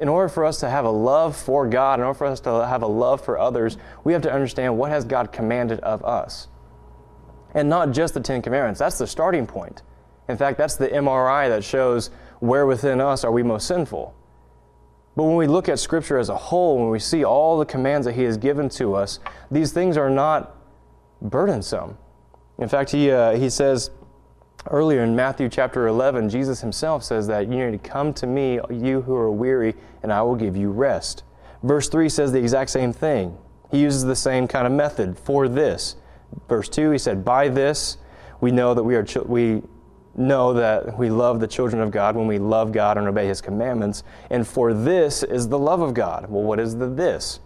in 0.00 0.08
order 0.08 0.30
for 0.30 0.46
us 0.46 0.58
to 0.60 0.70
have 0.70 0.86
a 0.86 0.90
love 0.90 1.36
for 1.36 1.68
God, 1.68 2.00
in 2.00 2.06
order 2.06 2.16
for 2.16 2.26
us 2.26 2.40
to 2.40 2.66
have 2.66 2.82
a 2.82 2.86
love 2.86 3.22
for 3.22 3.38
others, 3.38 3.76
we 4.02 4.14
have 4.14 4.22
to 4.22 4.32
understand 4.32 4.76
what 4.78 4.90
has 4.90 5.04
God 5.04 5.30
commanded 5.30 5.78
of 5.80 6.02
us. 6.04 6.48
And 7.54 7.68
not 7.68 7.92
just 7.92 8.14
the 8.14 8.20
Ten 8.20 8.40
Commandments. 8.40 8.80
That's 8.80 8.96
the 8.96 9.06
starting 9.06 9.46
point. 9.46 9.82
In 10.28 10.38
fact, 10.38 10.56
that's 10.56 10.76
the 10.76 10.88
MRI 10.88 11.48
that 11.50 11.62
shows 11.62 12.10
where 12.38 12.64
within 12.64 13.00
us 13.00 13.24
are 13.24 13.32
we 13.32 13.42
most 13.42 13.66
sinful. 13.66 14.14
But 15.16 15.24
when 15.24 15.36
we 15.36 15.46
look 15.46 15.68
at 15.68 15.78
Scripture 15.78 16.16
as 16.16 16.30
a 16.30 16.36
whole, 16.36 16.78
when 16.78 16.88
we 16.88 16.98
see 16.98 17.24
all 17.24 17.58
the 17.58 17.66
commands 17.66 18.06
that 18.06 18.14
He 18.14 18.22
has 18.22 18.38
given 18.38 18.70
to 18.70 18.94
us, 18.94 19.18
these 19.50 19.72
things 19.72 19.98
are 19.98 20.08
not 20.08 20.56
burdensome. 21.20 21.98
In 22.58 22.68
fact, 22.68 22.90
He, 22.90 23.10
uh, 23.10 23.32
he 23.32 23.50
says 23.50 23.90
earlier 24.68 25.02
in 25.02 25.16
Matthew 25.16 25.48
chapter 25.48 25.86
11, 25.86 26.28
Jesus 26.28 26.60
Himself 26.60 27.02
says 27.04 27.26
that 27.28 27.48
you 27.48 27.56
need 27.56 27.82
to 27.82 27.88
come 27.88 28.12
to 28.14 28.26
me, 28.26 28.60
you 28.70 29.02
who 29.02 29.14
are 29.14 29.30
weary, 29.30 29.74
and 30.02 30.12
I 30.12 30.22
will 30.22 30.36
give 30.36 30.56
you 30.56 30.70
rest. 30.70 31.24
Verse 31.62 31.88
3 31.88 32.08
says 32.08 32.32
the 32.32 32.38
exact 32.38 32.70
same 32.70 32.92
thing. 32.92 33.36
He 33.70 33.80
uses 33.80 34.04
the 34.04 34.16
same 34.16 34.48
kind 34.48 34.66
of 34.66 34.72
method 34.72 35.18
for 35.18 35.48
this. 35.48 35.96
Verse 36.48 36.68
2, 36.68 36.90
he 36.90 36.98
said, 36.98 37.24
By 37.24 37.48
this 37.48 37.98
we 38.40 38.50
know 38.50 38.74
that 38.74 38.82
we 38.82 38.96
are, 38.96 39.06
we 39.26 39.62
know 40.16 40.52
that 40.54 40.98
we 40.98 41.10
love 41.10 41.40
the 41.40 41.46
children 41.46 41.80
of 41.80 41.90
God 41.90 42.16
when 42.16 42.26
we 42.26 42.38
love 42.38 42.72
God 42.72 42.98
and 42.98 43.06
obey 43.06 43.26
His 43.26 43.40
commandments. 43.40 44.02
And 44.30 44.46
for 44.46 44.74
this 44.74 45.22
is 45.22 45.48
the 45.48 45.58
love 45.58 45.80
of 45.80 45.94
God. 45.94 46.28
Well, 46.28 46.42
what 46.42 46.60
is 46.60 46.76
the 46.76 46.88
this? 46.88 47.40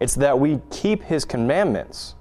It's 0.00 0.14
that 0.16 0.38
we 0.38 0.60
keep 0.70 1.04
His 1.04 1.24
commandments. 1.24 2.14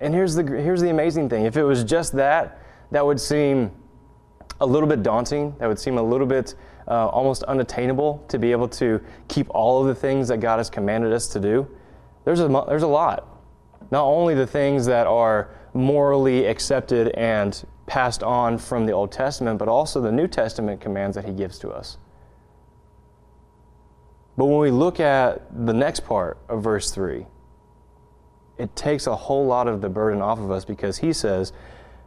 And 0.00 0.14
here's 0.14 0.34
the, 0.34 0.44
here's 0.44 0.80
the 0.80 0.90
amazing 0.90 1.28
thing 1.28 1.44
if 1.44 1.56
it 1.56 1.64
was 1.64 1.84
just 1.84 2.12
that, 2.14 2.62
that 2.90 3.04
would 3.04 3.20
seem 3.20 3.70
a 4.60 4.66
little 4.66 4.88
bit 4.88 5.02
daunting. 5.02 5.54
That 5.58 5.68
would 5.68 5.78
seem 5.78 5.98
a 5.98 6.02
little 6.02 6.26
bit 6.26 6.54
uh, 6.86 7.08
almost 7.08 7.42
unattainable 7.44 8.24
to 8.28 8.38
be 8.38 8.52
able 8.52 8.68
to 8.68 9.00
keep 9.28 9.48
all 9.50 9.80
of 9.80 9.88
the 9.88 9.94
things 9.94 10.28
that 10.28 10.38
God 10.38 10.58
has 10.58 10.70
commanded 10.70 11.12
us 11.12 11.28
to 11.28 11.40
do. 11.40 11.68
There's 12.24 12.40
a, 12.40 12.64
there's 12.68 12.82
a 12.82 12.88
lot. 12.88 13.26
Not 13.90 14.04
only 14.04 14.34
the 14.34 14.46
things 14.46 14.86
that 14.86 15.06
are 15.06 15.50
morally 15.74 16.46
accepted 16.46 17.08
and 17.08 17.64
passed 17.86 18.22
on 18.22 18.58
from 18.58 18.86
the 18.86 18.92
Old 18.92 19.12
Testament, 19.12 19.58
but 19.58 19.68
also 19.68 20.00
the 20.00 20.12
New 20.12 20.26
Testament 20.26 20.80
commands 20.80 21.14
that 21.14 21.24
he 21.24 21.32
gives 21.32 21.58
to 21.60 21.70
us. 21.70 21.98
But 24.36 24.46
when 24.46 24.58
we 24.58 24.70
look 24.70 25.00
at 25.00 25.66
the 25.66 25.72
next 25.72 26.00
part 26.00 26.38
of 26.48 26.62
verse 26.62 26.90
3, 26.90 27.26
it 28.58 28.74
takes 28.76 29.06
a 29.06 29.14
whole 29.14 29.46
lot 29.46 29.68
of 29.68 29.80
the 29.80 29.88
burden 29.88 30.20
off 30.20 30.38
of 30.38 30.50
us 30.50 30.64
because 30.64 30.98
he 30.98 31.12
says, 31.12 31.52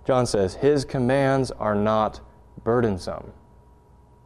John 0.05 0.25
says, 0.25 0.55
his 0.55 0.86
commands 0.86 1.51
are 1.51 1.75
not 1.75 2.20
burdensome. 2.63 3.31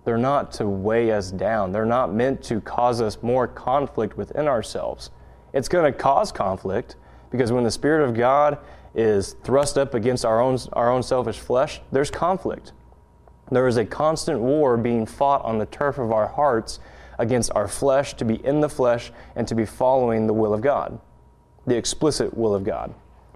They're 0.06 0.18
not 0.18 0.52
to 0.54 0.68
weigh 0.68 1.12
us 1.12 1.32
down. 1.32 1.72
They're 1.72 1.86
not 1.86 2.14
meant 2.14 2.44
to 2.44 2.62
cause 2.62 3.02
us 3.02 3.22
more 3.22 3.48
conflict 3.48 4.18
within 4.18 4.48
ourselves. 4.48 5.10
It's 5.54 5.68
going 5.68 5.92
to 5.92 5.98
cause 5.98 6.32
conflict 6.32 6.96
because 7.32 7.52
when 7.52 7.64
the 7.64 7.72
Spirit 7.72 8.08
of 8.08 8.16
God 8.16 8.60
is 8.94 9.36
thrust 9.44 9.78
up 9.78 9.94
against 9.94 10.24
our 10.24 10.40
own, 10.40 10.58
our 10.74 10.92
own 10.92 11.04
selfish 11.04 11.40
flesh, 11.40 11.82
there's 11.92 12.12
conflict. 12.12 12.72
There 13.52 13.68
is 13.68 13.78
a 13.78 13.86
constant 13.86 14.40
war 14.40 14.78
being 14.78 15.06
fought 15.06 15.44
on 15.44 15.58
the 15.58 15.66
turf 15.66 15.98
of 15.98 16.12
our 16.12 16.28
hearts 16.28 16.80
against 17.20 17.52
our 17.56 17.68
flesh 17.68 18.14
to 18.16 18.26
be 18.26 18.36
in 18.46 18.60
the 18.60 18.70
flesh 18.70 19.12
and 19.36 19.48
to 19.48 19.56
be 19.56 19.66
following 19.66 20.28
the 20.28 20.34
will 20.34 20.54
of 20.54 20.62
God, 20.62 21.00
the 21.68 21.76
explicit 21.76 22.36
will 22.36 22.56
of 22.56 22.64
God. 22.64 22.94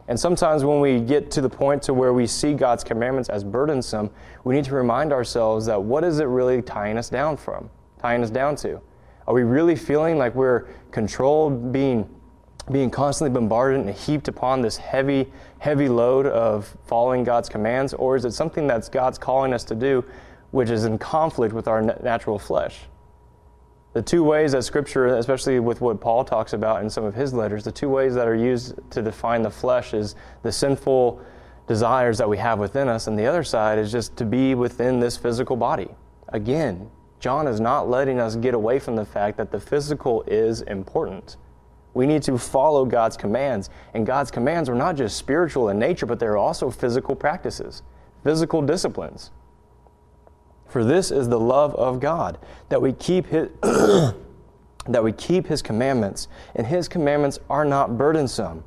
And 0.07 0.19
sometimes 0.19 0.63
when 0.63 0.79
we 0.79 0.99
get 0.99 1.29
to 1.31 1.41
the 1.41 1.49
point 1.49 1.83
to 1.83 1.93
where 1.93 2.13
we 2.13 2.25
see 2.25 2.53
God's 2.53 2.83
commandments 2.83 3.29
as 3.29 3.43
burdensome, 3.43 4.09
we 4.43 4.55
need 4.55 4.65
to 4.65 4.73
remind 4.73 5.13
ourselves 5.13 5.67
that 5.67 5.81
what 5.81 6.03
is 6.03 6.19
it 6.19 6.25
really 6.25 6.61
tying 6.63 6.97
us 6.97 7.09
down 7.09 7.37
from, 7.37 7.69
tying 7.99 8.23
us 8.23 8.31
down 8.31 8.55
to? 8.57 8.81
Are 9.27 9.33
we 9.35 9.43
really 9.43 9.75
feeling 9.75 10.17
like 10.17 10.33
we're 10.33 10.65
controlled, 10.91 11.71
being 11.71 12.09
being 12.71 12.89
constantly 12.89 13.33
bombarded 13.33 13.85
and 13.85 13.95
heaped 13.95 14.27
upon 14.27 14.61
this 14.61 14.77
heavy, 14.77 15.27
heavy 15.57 15.89
load 15.89 16.27
of 16.27 16.75
following 16.85 17.23
God's 17.23 17.49
commands? 17.49 17.93
Or 17.93 18.15
is 18.15 18.25
it 18.25 18.31
something 18.31 18.67
that's 18.67 18.89
God's 18.89 19.17
calling 19.17 19.53
us 19.53 19.63
to 19.65 19.75
do, 19.75 20.05
which 20.51 20.69
is 20.69 20.85
in 20.85 20.97
conflict 20.97 21.53
with 21.53 21.67
our 21.67 21.81
natural 21.81 22.37
flesh? 22.37 22.81
The 23.93 24.01
two 24.03 24.23
ways 24.23 24.51
that 24.51 24.63
Scripture, 24.63 25.07
especially 25.07 25.59
with 25.59 25.81
what 25.81 25.99
Paul 25.99 26.23
talks 26.23 26.53
about 26.53 26.83
in 26.83 26.89
some 26.89 27.03
of 27.03 27.15
his 27.15 27.33
letters, 27.33 27.63
the 27.63 27.71
two 27.71 27.89
ways 27.89 28.13
that 28.13 28.27
are 28.27 28.35
used 28.35 28.75
to 28.91 29.01
define 29.01 29.41
the 29.41 29.49
flesh 29.49 29.95
is 29.95 30.15
the 30.43 30.51
sinful 30.51 31.19
desires 31.67 32.17
that 32.19 32.29
we 32.29 32.37
have 32.37 32.59
within 32.59 32.87
us, 32.87 33.07
and 33.07 33.17
the 33.17 33.25
other 33.25 33.43
side 33.43 33.79
is 33.79 33.91
just 33.91 34.15
to 34.17 34.25
be 34.25 34.53
within 34.53 34.99
this 34.99 35.17
physical 35.17 35.55
body. 35.55 35.87
Again, 36.27 36.89
John 37.19 37.47
is 37.47 37.59
not 37.59 37.89
letting 37.89 38.19
us 38.19 38.35
get 38.35 38.53
away 38.53 38.79
from 38.79 38.95
the 38.95 39.05
fact 39.05 39.37
that 39.37 39.51
the 39.51 39.59
physical 39.59 40.23
is 40.27 40.61
important. 40.61 41.37
We 41.93 42.05
need 42.05 42.23
to 42.23 42.37
follow 42.37 42.85
God's 42.85 43.17
commands. 43.17 43.69
And 43.93 44.05
God's 44.05 44.31
commands 44.31 44.69
are 44.69 44.75
not 44.75 44.95
just 44.95 45.17
spiritual 45.17 45.69
in 45.69 45.79
nature, 45.79 46.05
but 46.05 46.19
they're 46.19 46.37
also 46.37 46.69
physical 46.69 47.15
practices, 47.15 47.81
physical 48.23 48.61
disciplines. 48.61 49.31
For 50.69 50.83
this 50.83 51.11
is 51.11 51.27
the 51.27 51.39
love 51.39 51.75
of 51.75 51.99
God, 51.99 52.37
that 52.69 52.81
we 52.81 52.93
keep 52.93 53.25
his, 53.27 53.49
that 53.61 55.03
we 55.03 55.11
keep 55.11 55.47
his 55.47 55.61
commandments, 55.61 56.27
and 56.55 56.65
his 56.65 56.87
commandments 56.87 57.39
are 57.49 57.65
not 57.65 57.97
burdensome, 57.97 58.63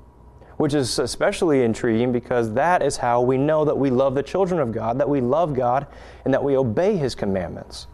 which 0.57 0.75
is 0.75 0.99
especially 0.99 1.63
intriguing 1.63 2.13
because 2.13 2.53
that 2.55 2.83
is 2.83 2.97
how 2.97 3.23
we 3.23 3.39
know 3.39 3.65
that 3.65 3.79
we 3.79 3.89
love 3.89 4.15
the 4.15 4.23
children 4.23 4.61
of 4.61 4.73
God, 4.73 4.99
that 4.99 5.09
we 5.09 5.21
love 5.21 5.55
God, 5.55 5.87
and 6.25 6.35
that 6.35 6.43
we 6.43 6.57
obey 6.57 6.97
his 6.97 7.15
commandments. 7.15 7.87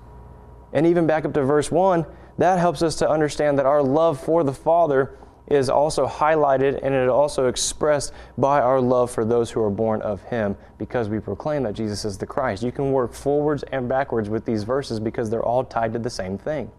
And 0.73 0.87
even 0.87 1.07
back 1.07 1.25
up 1.25 1.35
to 1.35 1.43
verse 1.45 1.71
1, 1.71 2.07
that 2.39 2.59
helps 2.59 2.83
us 2.83 2.97
to 2.97 3.09
understand 3.09 3.59
that 3.59 3.67
our 3.67 3.83
love 3.83 4.19
for 4.19 4.43
the 4.43 4.53
Father 4.53 5.19
is 5.51 5.71
also 5.71 6.07
highlighted 6.07 6.81
and 6.83 6.95
it 6.95 7.09
also 7.09 7.47
expressed 7.47 8.13
by 8.37 8.61
our 8.61 8.81
love 8.81 9.11
for 9.11 9.25
those 9.25 9.51
who 9.51 9.63
are 9.63 9.71
born 9.71 10.03
of 10.03 10.23
Him 10.25 10.57
because 10.77 11.09
we 11.09 11.21
proclaim 11.21 11.63
that 11.63 11.75
Jesus 11.75 12.05
is 12.05 12.19
the 12.19 12.27
Christ. 12.27 12.63
You 12.63 12.73
can 12.73 12.93
work 12.93 13.13
forwards 13.13 13.65
and 13.73 13.89
backwards 13.89 14.29
with 14.29 14.45
these 14.45 14.65
verses 14.65 15.01
because 15.01 15.31
they're 15.31 15.45
all 15.45 15.65
tied 15.65 15.93
to 15.95 15.99
the 15.99 16.11
same 16.11 16.39
thing 16.39 16.71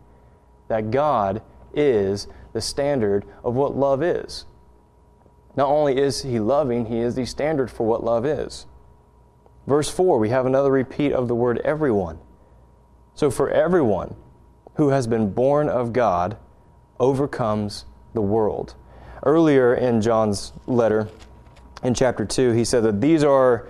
that 0.67 0.91
God 0.91 1.41
is 1.73 2.27
the 2.53 2.61
standard 2.61 3.25
of 3.43 3.55
what 3.55 3.75
love 3.75 4.03
is. 4.03 4.45
Not 5.55 5.69
only 5.69 5.97
is 5.97 6.21
He 6.21 6.39
loving, 6.39 6.85
He 6.85 6.99
is 6.99 7.15
the 7.15 7.25
standard 7.25 7.71
for 7.71 7.85
what 7.85 8.03
love 8.03 8.25
is. 8.25 8.67
Verse 9.65 9.89
4, 9.89 10.19
we 10.19 10.29
have 10.29 10.45
another 10.45 10.71
repeat 10.71 11.11
of 11.11 11.27
the 11.27 11.35
word 11.35 11.59
everyone. 11.63 12.19
So, 13.13 13.29
for 13.29 13.49
everyone, 13.49 14.15
who 14.75 14.89
has 14.89 15.07
been 15.07 15.33
born 15.33 15.67
of 15.67 15.91
God 15.91 16.37
overcomes 16.99 17.85
the 18.13 18.21
world. 18.21 18.75
Earlier 19.25 19.75
in 19.75 20.01
John's 20.01 20.53
letter, 20.65 21.09
in 21.83 21.93
chapter 21.93 22.25
2, 22.25 22.51
he 22.51 22.65
said 22.65 22.83
that 22.83 23.01
these 23.01 23.23
are 23.23 23.67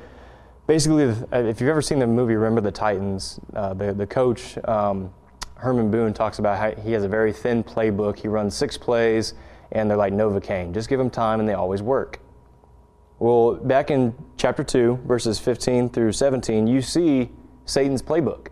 basically, 0.67 1.04
if 1.04 1.60
you've 1.60 1.69
ever 1.69 1.82
seen 1.82 1.99
the 1.99 2.08
movie 2.08 2.36
Remember 2.36 2.62
the 2.62 2.71
Titans, 2.71 3.39
uh, 3.56 3.73
the, 3.73 3.93
the 3.93 4.06
coach, 4.06 4.58
um, 4.67 5.12
Herman 5.56 5.91
Boone, 5.91 6.13
talks 6.13 6.39
about 6.39 6.58
how 6.58 6.82
he 6.82 6.91
has 6.93 7.04
a 7.04 7.08
very 7.08 7.34
thin 7.34 7.63
playbook. 7.63 8.17
He 8.19 8.28
runs 8.28 8.56
six 8.56 8.78
plays, 8.78 9.34
and 9.71 9.89
they're 9.89 9.97
like 9.97 10.13
Novocaine. 10.13 10.73
Just 10.73 10.89
give 10.89 10.99
them 10.99 11.10
time, 11.10 11.39
and 11.39 11.49
they 11.49 11.54
always 11.54 11.82
work. 11.82 12.19
Well, 13.19 13.56
back 13.56 13.91
in 13.91 14.15
chapter 14.38 14.63
2, 14.63 15.02
verses 15.06 15.39
15 15.39 15.89
through 15.89 16.13
17, 16.13 16.67
you 16.67 16.82
see 16.82 17.30
Satan's 17.65 18.02
playbook. 18.02 18.47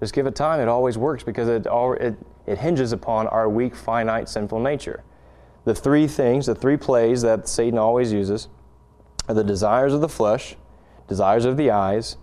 Just 0.00 0.12
give 0.12 0.26
it 0.26 0.34
time, 0.34 0.60
it 0.60 0.68
always 0.68 0.98
works 0.98 1.22
because 1.22 1.48
it, 1.48 1.66
all, 1.66 1.94
it, 1.94 2.14
it 2.46 2.58
hinges 2.58 2.92
upon 2.92 3.26
our 3.28 3.48
weak, 3.48 3.74
finite, 3.74 4.28
sinful 4.28 4.60
nature. 4.60 5.02
The 5.64 5.74
three 5.74 6.06
things, 6.06 6.46
the 6.46 6.54
three 6.54 6.76
plays 6.76 7.22
that 7.22 7.48
Satan 7.48 7.78
always 7.78 8.12
uses 8.12 8.48
are 9.28 9.34
the 9.34 9.44
desires 9.44 9.94
of 9.94 10.00
the 10.00 10.08
flesh, 10.08 10.56
desires 11.08 11.44
of 11.44 11.56
the 11.56 11.70
eyes, 11.70 12.16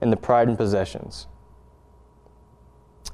and 0.00 0.12
the 0.12 0.16
pride 0.16 0.48
and 0.48 0.56
possessions. 0.56 1.26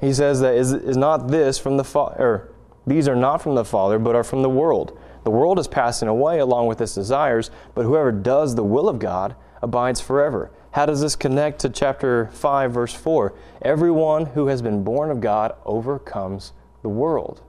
He 0.01 0.13
says 0.13 0.41
that 0.41 0.55
is, 0.55 0.73
is 0.73 0.97
not 0.97 1.29
this 1.29 1.59
from 1.59 1.77
the 1.77 1.85
Father, 1.85 2.53
these 2.87 3.09
are 3.09 3.17
not 3.17 3.41
from 3.41 3.55
the 3.55 3.65
Father, 3.65 3.99
but 3.99 4.15
are 4.15 4.25
from 4.25 4.43
the 4.43 4.51
world. 4.51 4.99
The 5.25 5.31
world 5.31 5.59
is 5.59 5.69
passing 5.69 6.09
away 6.09 6.39
along 6.39 6.67
with 6.67 6.81
its 6.81 6.95
desires, 6.95 7.51
but 7.75 7.85
whoever 7.85 8.13
does 8.13 8.55
the 8.55 8.65
will 8.65 8.89
of 8.89 8.99
God 8.99 9.35
abides 9.63 10.01
forever. 10.01 10.51
How 10.73 10.85
does 10.87 11.01
this 11.01 11.17
connect 11.17 11.61
to 11.61 11.71
chapter 11.71 12.27
5, 12.33 12.73
verse 12.73 12.93
4? 12.93 13.33
Everyone 13.63 14.27
who 14.27 14.49
has 14.49 14.61
been 14.61 14.85
born 14.85 15.11
of 15.11 15.21
God 15.21 15.55
overcomes 15.65 16.53
the 16.83 16.89
world. 16.91 17.43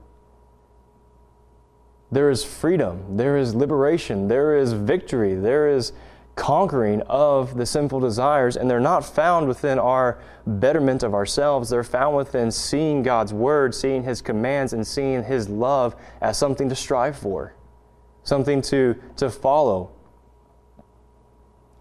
There 2.16 2.30
is 2.30 2.42
freedom, 2.42 3.18
there 3.18 3.36
is 3.36 3.54
liberation, 3.54 4.26
there 4.26 4.56
is 4.56 4.72
victory, 4.72 5.34
there 5.34 5.68
is 5.68 5.92
conquering 6.34 7.02
of 7.02 7.58
the 7.58 7.66
sinful 7.66 8.00
desires, 8.00 8.56
and 8.56 8.70
they're 8.70 8.80
not 8.80 9.04
found 9.04 9.46
within 9.46 9.78
our 9.78 10.18
betterment 10.46 11.02
of 11.02 11.12
ourselves. 11.12 11.68
They're 11.68 11.84
found 11.84 12.16
within 12.16 12.50
seeing 12.50 13.02
God's 13.02 13.34
word, 13.34 13.74
seeing 13.74 14.02
His 14.02 14.22
commands, 14.22 14.72
and 14.72 14.86
seeing 14.86 15.24
His 15.24 15.50
love 15.50 15.94
as 16.22 16.38
something 16.38 16.70
to 16.70 16.74
strive 16.74 17.18
for, 17.18 17.52
something 18.22 18.62
to, 18.62 18.96
to 19.16 19.28
follow. 19.28 19.90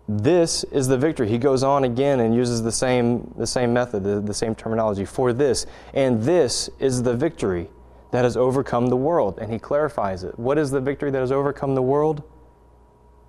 This 0.09 0.65
is 0.65 0.89
the 0.89 0.97
victory. 0.97 1.29
He 1.29 1.37
goes 1.37 1.63
on 1.63 1.85
again 1.85 2.19
and 2.19 2.35
uses 2.35 2.61
the 2.61 2.73
same, 2.73 3.33
the 3.37 3.47
same 3.47 3.71
method, 3.71 4.03
the, 4.03 4.19
the 4.19 4.33
same 4.33 4.53
terminology 4.53 5.05
for 5.05 5.31
this. 5.31 5.65
And 5.93 6.23
this 6.23 6.69
is 6.77 7.03
the 7.03 7.15
victory 7.15 7.69
that 8.15 8.23
has 8.23 8.37
overcome 8.37 8.87
the 8.87 8.95
world. 8.95 9.39
And 9.39 9.51
he 9.51 9.59
clarifies 9.59 10.23
it. 10.23 10.39
What 10.39 10.57
is 10.57 10.71
the 10.71 10.79
victory 10.79 11.11
that 11.11 11.19
has 11.19 11.31
overcome 11.31 11.75
the 11.75 11.81
world? 11.81 12.23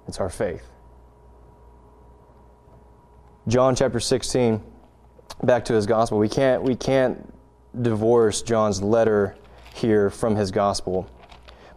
It's 0.07 0.21
our 0.21 0.31
faith. 0.31 0.71
John 3.49 3.77
chapter 3.77 4.01
16, 4.01 4.63
back 5.43 5.65
to 5.67 5.73
his 5.75 5.87
gospel. 5.87 6.19
We 6.19 6.29
can't, 6.29 6.63
we 6.63 6.75
can't 6.75 7.33
divorce 7.81 8.43
John's 8.43 8.83
letter 8.83 9.37
here 9.75 10.11
from 10.11 10.37
his 10.37 10.51
gospel. 10.51 11.09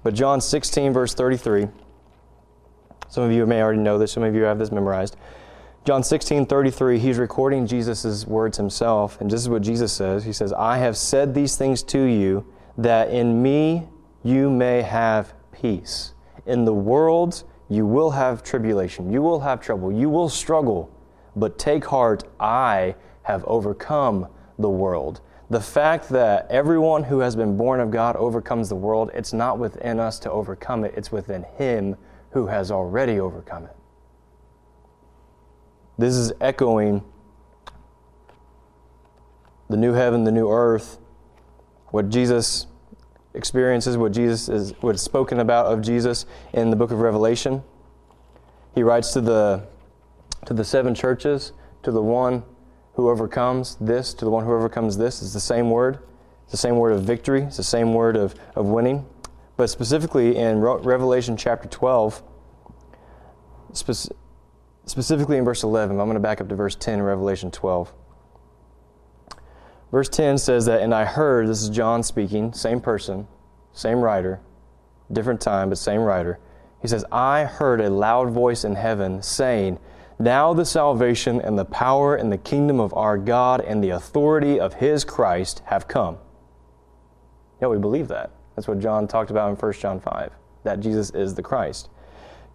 But 0.04 0.14
John 0.14 0.42
16, 0.42 0.94
verse 0.94 1.14
33, 1.14 1.68
some 3.10 3.24
of 3.24 3.32
you 3.32 3.46
may 3.46 3.62
already 3.62 3.80
know 3.80 3.98
this, 3.98 4.12
some 4.12 4.24
of 4.24 4.34
you 4.34 4.44
have 4.44 4.60
this 4.60 4.72
memorized. 4.72 5.18
John 5.86 6.04
16, 6.04 6.46
33, 6.46 7.00
he's 7.00 7.18
recording 7.18 7.66
Jesus' 7.66 8.26
words 8.26 8.58
himself, 8.58 9.20
and 9.20 9.30
this 9.30 9.42
is 9.42 9.50
what 9.50 9.62
Jesus 9.62 9.92
says. 9.92 10.24
He 10.24 10.34
says, 10.34 10.54
I 10.54 10.78
have 10.78 10.96
said 10.96 11.34
these 11.34 11.56
things 11.56 11.84
to 11.84 12.04
you, 12.04 12.46
that 12.80 13.10
in 13.10 13.42
me 13.42 13.88
you 14.24 14.50
may 14.50 14.82
have 14.82 15.34
peace. 15.52 16.14
In 16.46 16.66
the 16.66 16.74
world 16.74 17.44
you 17.68 17.86
will 17.86 18.12
have 18.12 18.42
tribulation, 18.42 19.12
you 19.12 19.22
will 19.22 19.42
have 19.42 19.62
trouble, 19.62 19.92
you 19.92 20.10
will 20.10 20.30
struggle, 20.30 20.90
but 21.36 21.60
take 21.60 21.86
heart, 21.86 22.24
I 22.40 22.96
have 23.24 23.44
overcome 23.46 24.28
the 24.58 24.70
world. 24.70 25.22
The 25.50 25.60
fact 25.60 26.10
that 26.10 26.48
everyone 26.50 27.04
who 27.04 27.20
has 27.20 27.36
been 27.36 27.58
born 27.58 27.80
of 27.80 27.92
God 27.92 28.16
overcomes 28.16 28.70
the 28.70 28.76
world, 28.76 29.12
it's 29.14 29.34
not 29.34 29.60
within 29.60 30.00
us 30.00 30.18
to 30.20 30.32
overcome 30.32 30.86
it, 30.86 30.94
it's 30.96 31.12
within 31.12 31.44
Him 31.58 31.98
who 32.32 32.48
has 32.48 32.72
already 32.72 33.20
overcome 33.20 33.66
it. 33.66 33.76
This 35.98 36.16
is 36.16 36.32
echoing 36.40 37.04
the 39.70 39.78
new 39.78 39.94
heaven, 39.94 40.24
the 40.24 40.32
new 40.32 40.50
earth, 40.50 40.98
what 41.88 42.10
Jesus 42.10 42.68
experiences, 43.34 43.98
what 43.98 44.12
Jesus 44.12 44.50
is 44.50 44.74
what 44.82 44.96
is 44.96 45.02
spoken 45.02 45.40
about 45.40 45.68
of 45.68 45.82
Jesus 45.82 46.26
in 46.54 46.70
the 46.70 46.76
book 46.76 46.92
of 46.92 47.00
Revelation. 47.00 47.64
He 48.76 48.84
writes 48.84 49.14
to 49.14 49.22
the 49.22 49.68
to 50.46 50.54
the 50.54 50.64
seven 50.64 50.96
churches, 50.96 51.52
to 51.84 51.92
the 51.92 52.02
one 52.02 52.44
who 52.94 53.10
overcomes 53.10 53.76
this, 53.76 54.14
to 54.14 54.26
the 54.26 54.32
one 54.32 54.46
who 54.46 54.54
overcomes 54.54 54.98
this, 54.98 55.22
is 55.22 55.34
the 55.34 55.40
same 55.40 55.70
word. 55.70 56.00
It's 56.44 56.52
the 56.52 56.58
same 56.58 56.78
word 56.78 56.94
of 56.94 57.04
victory, 57.04 57.44
it's 57.44 57.58
the 57.58 57.64
same 57.64 57.94
word 57.94 58.16
of, 58.16 58.36
of 58.56 58.66
winning. 58.66 59.06
But 59.56 59.70
specifically 59.70 60.38
in 60.38 60.60
Revelation 60.62 61.38
chapter 61.38 61.68
12, 61.68 62.24
spe- 63.74 64.12
specifically 64.86 65.38
in 65.38 65.46
verse 65.46 65.64
11, 65.64 66.00
I'm 66.00 66.08
going 66.08 66.16
to 66.16 66.20
back 66.20 66.42
up 66.42 66.50
to 66.50 66.56
verse 66.56 66.76
10 66.76 67.00
in 67.00 67.04
Revelation 67.04 67.52
12. 67.52 67.94
Verse 69.92 70.10
10 70.10 70.38
says 70.38 70.66
that, 70.66 70.82
and 70.82 70.94
I 70.94 71.06
heard, 71.06 71.48
this 71.48 71.64
is 71.64 71.70
John 71.70 72.04
speaking, 72.04 72.54
same 72.54 72.80
person, 72.80 73.28
same 73.74 74.00
writer, 74.00 74.40
different 75.12 75.42
time, 75.42 75.70
but 75.70 75.78
same 75.78 76.02
writer. 76.02 76.40
He 76.82 76.88
says, 76.88 77.04
I 77.12 77.46
heard 77.46 77.82
a 77.82 77.90
loud 77.90 78.32
voice 78.32 78.64
in 78.64 78.76
heaven 78.76 79.22
saying, 79.24 79.80
Now 80.20 80.54
the 80.54 80.66
salvation 80.66 81.42
and 81.42 81.58
the 81.58 81.66
power 81.66 82.16
and 82.16 82.32
the 82.32 82.38
kingdom 82.38 82.80
of 82.80 82.94
our 82.94 83.18
God 83.18 83.62
and 83.62 83.84
the 83.84 83.90
authority 83.90 84.60
of 84.60 84.76
his 84.76 85.04
Christ 85.04 85.62
have 85.66 85.88
come. 85.88 86.18
Yeah, 87.62 87.68
we 87.68 87.78
believe 87.78 88.08
that. 88.10 88.32
That's 88.56 88.68
what 88.68 88.80
John 88.80 89.08
talked 89.08 89.32
about 89.32 89.50
in 89.50 89.56
1 89.56 89.74
John 89.74 90.00
5, 90.00 90.32
that 90.64 90.80
Jesus 90.80 91.10
is 91.12 91.34
the 91.34 91.42
Christ. 91.42 91.90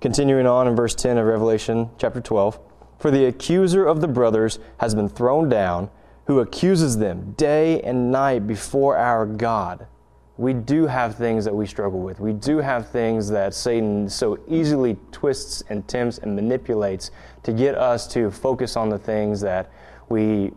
Continuing 0.00 0.46
on 0.46 0.68
in 0.68 0.76
verse 0.76 0.94
10 0.94 1.18
of 1.18 1.26
Revelation 1.26 1.90
chapter 1.98 2.20
12 2.20 2.58
For 2.98 3.10
the 3.10 3.24
accuser 3.26 3.84
of 3.84 4.00
the 4.00 4.08
brothers 4.08 4.58
has 4.78 4.94
been 4.94 5.08
thrown 5.08 5.48
down, 5.48 5.90
who 6.26 6.40
accuses 6.40 6.98
them 6.98 7.32
day 7.36 7.80
and 7.82 8.10
night 8.10 8.46
before 8.46 8.96
our 8.96 9.26
God. 9.26 9.86
We 10.36 10.52
do 10.52 10.86
have 10.86 11.16
things 11.16 11.44
that 11.44 11.54
we 11.54 11.66
struggle 11.66 12.00
with. 12.00 12.18
We 12.18 12.32
do 12.32 12.58
have 12.58 12.88
things 12.88 13.28
that 13.28 13.54
Satan 13.54 14.08
so 14.08 14.38
easily 14.48 14.96
twists 15.12 15.62
and 15.68 15.86
tempts 15.86 16.18
and 16.18 16.34
manipulates 16.34 17.10
to 17.44 17.52
get 17.52 17.76
us 17.76 18.06
to 18.08 18.30
focus 18.30 18.76
on 18.76 18.88
the 18.88 18.98
things 18.98 19.40
that 19.42 19.70
we 20.08 20.52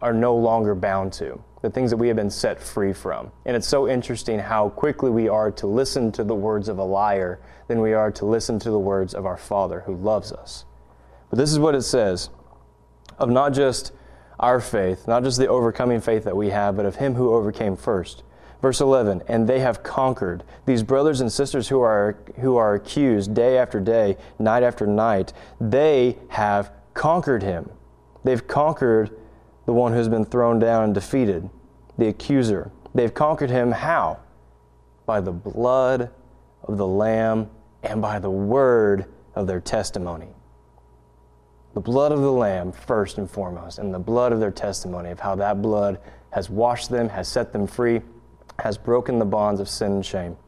are 0.00 0.12
no 0.12 0.36
longer 0.36 0.74
bound 0.74 1.12
to 1.14 1.42
the 1.66 1.72
things 1.72 1.90
that 1.90 1.96
we 1.96 2.06
have 2.06 2.16
been 2.16 2.30
set 2.30 2.62
free 2.62 2.92
from. 2.92 3.32
And 3.44 3.56
it's 3.56 3.66
so 3.66 3.88
interesting 3.88 4.38
how 4.38 4.68
quickly 4.68 5.10
we 5.10 5.28
are 5.28 5.50
to 5.52 5.66
listen 5.66 6.12
to 6.12 6.22
the 6.22 6.34
words 6.34 6.68
of 6.68 6.78
a 6.78 6.84
liar 6.84 7.40
than 7.66 7.80
we 7.80 7.92
are 7.92 8.12
to 8.12 8.24
listen 8.24 8.60
to 8.60 8.70
the 8.70 8.78
words 8.78 9.14
of 9.14 9.26
our 9.26 9.36
Father 9.36 9.80
who 9.80 9.96
loves 9.96 10.30
us. 10.30 10.64
But 11.28 11.38
this 11.38 11.50
is 11.50 11.58
what 11.58 11.74
it 11.74 11.82
says 11.82 12.30
of 13.18 13.30
not 13.30 13.52
just 13.52 13.92
our 14.38 14.60
faith, 14.60 15.06
not 15.08 15.22
just 15.22 15.38
the 15.38 15.48
overcoming 15.48 16.00
faith 16.00 16.24
that 16.24 16.36
we 16.36 16.50
have, 16.50 16.76
but 16.76 16.86
of 16.86 16.96
Him 16.96 17.14
who 17.14 17.34
overcame 17.34 17.76
first. 17.76 18.22
Verse 18.62 18.80
11, 18.80 19.22
and 19.28 19.46
they 19.46 19.60
have 19.60 19.82
conquered. 19.82 20.42
These 20.64 20.82
brothers 20.82 21.20
and 21.20 21.30
sisters 21.30 21.68
who 21.68 21.80
are, 21.82 22.16
who 22.40 22.56
are 22.56 22.74
accused 22.74 23.34
day 23.34 23.58
after 23.58 23.80
day, 23.80 24.16
night 24.38 24.62
after 24.62 24.86
night, 24.86 25.32
they 25.60 26.16
have 26.28 26.70
conquered 26.94 27.42
him. 27.42 27.68
They've 28.24 28.46
conquered 28.46 29.10
the 29.66 29.72
one 29.72 29.92
who's 29.92 30.08
been 30.08 30.24
thrown 30.24 30.58
down 30.58 30.84
and 30.84 30.94
defeated 30.94 31.48
the 31.98 32.08
accuser. 32.08 32.70
They've 32.94 33.12
conquered 33.12 33.50
him 33.50 33.72
how? 33.72 34.20
By 35.04 35.20
the 35.20 35.32
blood 35.32 36.10
of 36.62 36.78
the 36.78 36.86
Lamb 36.86 37.50
and 37.82 38.00
by 38.00 38.18
the 38.18 38.30
word 38.30 39.04
of 39.34 39.46
their 39.46 39.60
testimony. 39.60 40.28
The 41.76 41.82
blood 41.82 42.10
of 42.10 42.22
the 42.22 42.32
Lamb, 42.32 42.72
first 42.72 43.18
and 43.18 43.30
foremost, 43.30 43.78
and 43.78 43.92
the 43.92 43.98
blood 43.98 44.32
of 44.32 44.40
their 44.40 44.50
testimony, 44.50 45.10
of 45.10 45.20
how 45.20 45.34
that 45.34 45.60
blood 45.60 46.00
has 46.30 46.48
washed 46.48 46.88
them, 46.88 47.10
has 47.10 47.28
set 47.28 47.52
them 47.52 47.66
free, 47.66 48.00
has 48.60 48.78
broken 48.78 49.18
the 49.18 49.26
bonds 49.26 49.60
of 49.60 49.68
sin 49.68 49.92
and 49.92 50.06
shame. 50.06 50.38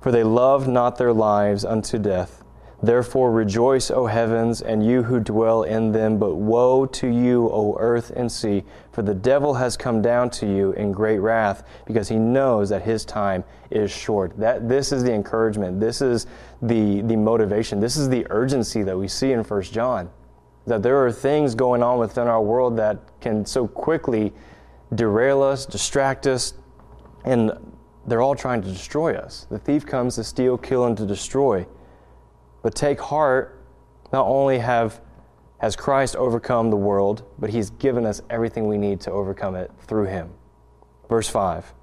For 0.00 0.10
they 0.10 0.24
loved 0.24 0.66
not 0.66 0.96
their 0.96 1.12
lives 1.12 1.62
unto 1.62 1.98
death 1.98 2.42
Therefore 2.82 3.30
rejoice, 3.30 3.90
O 3.90 4.06
heavens, 4.06 4.62
and 4.62 4.84
you 4.84 5.02
who 5.02 5.20
dwell 5.20 5.64
in 5.64 5.92
them. 5.92 6.18
But 6.18 6.36
woe 6.36 6.86
to 6.86 7.06
you, 7.06 7.50
O 7.50 7.76
earth 7.78 8.10
and 8.16 8.32
sea, 8.32 8.64
for 8.90 9.02
the 9.02 9.14
devil 9.14 9.54
has 9.54 9.76
come 9.76 10.00
down 10.00 10.30
to 10.30 10.46
you 10.46 10.72
in 10.72 10.92
great 10.92 11.18
wrath, 11.18 11.62
because 11.84 12.08
he 12.08 12.16
knows 12.16 12.70
that 12.70 12.82
his 12.82 13.04
time 13.04 13.44
is 13.70 13.90
short. 13.90 14.32
That 14.38 14.68
this 14.68 14.92
is 14.92 15.02
the 15.02 15.12
encouragement. 15.12 15.78
This 15.78 16.00
is 16.00 16.26
the, 16.62 17.02
the 17.02 17.16
motivation. 17.16 17.80
This 17.80 17.96
is 17.96 18.08
the 18.08 18.26
urgency 18.30 18.82
that 18.82 18.96
we 18.96 19.08
see 19.08 19.32
in 19.32 19.44
First 19.44 19.74
John. 19.74 20.10
That 20.70 20.84
there 20.84 21.04
are 21.04 21.10
things 21.10 21.56
going 21.56 21.82
on 21.82 21.98
within 21.98 22.28
our 22.28 22.40
world 22.40 22.76
that 22.76 23.20
can 23.20 23.44
so 23.44 23.66
quickly 23.66 24.32
derail 24.94 25.42
us, 25.42 25.66
distract 25.66 26.28
us, 26.28 26.54
and 27.24 27.50
they're 28.06 28.22
all 28.22 28.36
trying 28.36 28.62
to 28.62 28.68
destroy 28.68 29.16
us. 29.16 29.48
The 29.50 29.58
thief 29.58 29.84
comes 29.84 30.14
to 30.14 30.22
steal, 30.22 30.56
kill, 30.56 30.84
and 30.84 30.96
to 30.96 31.04
destroy. 31.04 31.66
But 32.62 32.76
take 32.76 33.00
heart, 33.00 33.60
not 34.12 34.26
only 34.26 34.60
have 34.60 35.00
has 35.58 35.74
Christ 35.74 36.14
overcome 36.14 36.70
the 36.70 36.76
world, 36.76 37.24
but 37.36 37.50
he's 37.50 37.70
given 37.70 38.06
us 38.06 38.22
everything 38.30 38.68
we 38.68 38.78
need 38.78 39.00
to 39.00 39.10
overcome 39.10 39.56
it 39.56 39.72
through 39.80 40.06
him. 40.06 40.30
Verse 41.08 41.28
5 41.28 41.74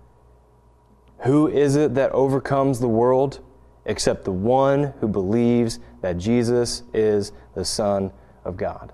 Who 1.26 1.50
is 1.50 1.76
it 1.76 1.93
that 1.95 2.13
overcomes 2.13 2.80
the 2.80 2.88
world 2.88 3.41
except 3.86 4.23
the 4.23 4.32
one 4.32 4.93
who 5.02 5.10
believes 5.10 5.80
that 6.00 6.17
Jesus 6.17 6.84
is 6.93 7.34
the 7.54 7.65
Son 7.65 8.13
of 8.47 8.57
God? 8.57 8.93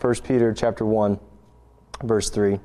1 0.00 0.14
Peter 0.24 0.52
chapter 0.54 0.86
1 0.86 1.18
verse 2.04 2.30
3 2.30 2.58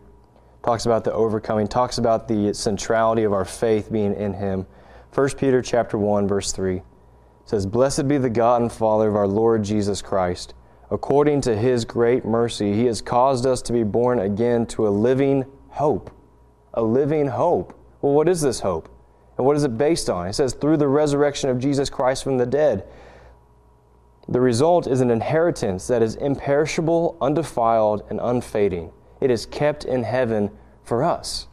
talks 0.63 0.85
about 0.85 1.03
the 1.03 1.13
overcoming, 1.13 1.67
talks 1.67 1.97
about 1.97 2.27
the 2.27 2.53
centrality 2.53 3.23
of 3.23 3.33
our 3.33 3.45
faith 3.45 3.91
being 3.91 4.15
in 4.15 4.33
him. 4.33 4.65
1 5.13 5.29
Peter 5.31 5.61
chapter 5.61 5.97
1 5.97 6.27
verse 6.27 6.51
3 6.51 6.81
says, 7.45 7.65
Blessed 7.65 8.07
be 8.07 8.17
the 8.17 8.29
God 8.29 8.61
and 8.61 8.71
Father 8.71 9.07
of 9.07 9.15
our 9.15 9.27
Lord 9.27 9.63
Jesus 9.63 10.01
Christ. 10.01 10.53
According 10.89 11.41
to 11.41 11.55
his 11.55 11.85
great 11.85 12.25
mercy, 12.25 12.73
he 12.73 12.85
has 12.85 13.01
caused 13.01 13.45
us 13.45 13.61
to 13.63 13.73
be 13.73 13.83
born 13.83 14.19
again 14.19 14.65
to 14.67 14.87
a 14.87 14.89
living 14.89 15.45
hope. 15.69 16.11
A 16.73 16.81
living 16.81 17.27
hope. 17.27 17.77
Well, 18.01 18.13
what 18.13 18.29
is 18.29 18.41
this 18.41 18.59
hope? 18.59 18.89
And 19.37 19.45
what 19.45 19.57
is 19.57 19.63
it 19.63 19.77
based 19.77 20.09
on? 20.09 20.27
It 20.27 20.33
says, 20.33 20.53
through 20.53 20.77
the 20.77 20.87
resurrection 20.87 21.49
of 21.49 21.59
Jesus 21.59 21.89
Christ 21.89 22.23
from 22.23 22.37
the 22.37 22.45
dead. 22.45 22.87
The 24.27 24.41
result 24.41 24.87
is 24.87 25.01
an 25.01 25.11
inheritance 25.11 25.87
that 25.87 26.01
is 26.01 26.15
imperishable, 26.15 27.17
undefiled, 27.21 28.03
and 28.09 28.19
unfading. 28.19 28.91
It 29.21 29.29
is 29.29 29.45
kept 29.45 29.85
in 29.85 30.03
heaven 30.03 30.51
for 30.83 31.03
us, 31.03 31.47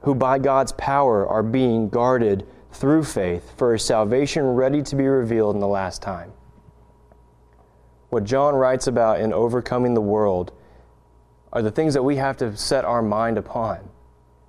who 0.00 0.14
by 0.14 0.38
God's 0.38 0.72
power 0.72 1.26
are 1.26 1.42
being 1.42 1.88
guarded 1.88 2.46
through 2.70 3.04
faith 3.04 3.54
for 3.56 3.72
a 3.72 3.78
salvation 3.78 4.44
ready 4.44 4.82
to 4.82 4.96
be 4.96 5.06
revealed 5.06 5.54
in 5.54 5.60
the 5.60 5.66
last 5.66 6.02
time. 6.02 6.32
What 8.10 8.24
John 8.24 8.54
writes 8.54 8.86
about 8.86 9.20
in 9.20 9.32
overcoming 9.32 9.94
the 9.94 10.00
world 10.00 10.52
are 11.52 11.62
the 11.62 11.70
things 11.70 11.94
that 11.94 12.02
we 12.02 12.16
have 12.16 12.36
to 12.38 12.56
set 12.56 12.84
our 12.84 13.02
mind 13.02 13.38
upon. 13.38 13.88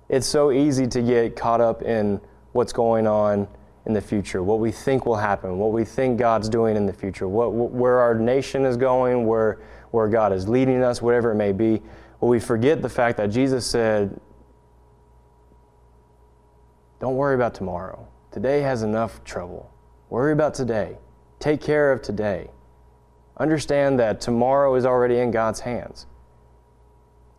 It's 0.08 0.26
so 0.26 0.52
easy 0.52 0.86
to 0.88 1.02
get 1.02 1.36
caught 1.36 1.60
up 1.60 1.82
in 1.82 2.20
what's 2.52 2.72
going 2.72 3.06
on 3.06 3.48
in 3.88 3.94
the 3.94 4.00
future, 4.00 4.42
what 4.42 4.60
we 4.60 4.70
think 4.70 5.06
will 5.06 5.16
happen, 5.16 5.58
what 5.58 5.72
we 5.72 5.82
think 5.82 6.18
God's 6.18 6.48
doing 6.50 6.76
in 6.76 6.84
the 6.84 6.92
future, 6.92 7.26
what, 7.26 7.52
where 7.52 7.98
our 7.98 8.14
nation 8.14 8.66
is 8.66 8.76
going, 8.76 9.26
where, 9.26 9.60
where 9.90 10.08
God 10.08 10.32
is 10.32 10.46
leading 10.46 10.82
us, 10.82 11.00
whatever 11.00 11.32
it 11.32 11.36
may 11.36 11.52
be. 11.52 11.82
Well, 12.20 12.28
we 12.28 12.38
forget 12.38 12.82
the 12.82 12.88
fact 12.88 13.16
that 13.16 13.28
Jesus 13.28 13.66
said, 13.66 14.20
Don't 17.00 17.16
worry 17.16 17.34
about 17.34 17.54
tomorrow. 17.54 18.06
Today 18.30 18.60
has 18.60 18.82
enough 18.82 19.24
trouble. 19.24 19.70
Worry 20.10 20.32
about 20.32 20.52
today. 20.52 20.98
Take 21.38 21.60
care 21.60 21.92
of 21.92 22.02
today. 22.02 22.50
Understand 23.36 24.00
that 24.00 24.20
tomorrow 24.20 24.74
is 24.74 24.84
already 24.84 25.18
in 25.18 25.30
God's 25.30 25.60
hands. 25.60 26.06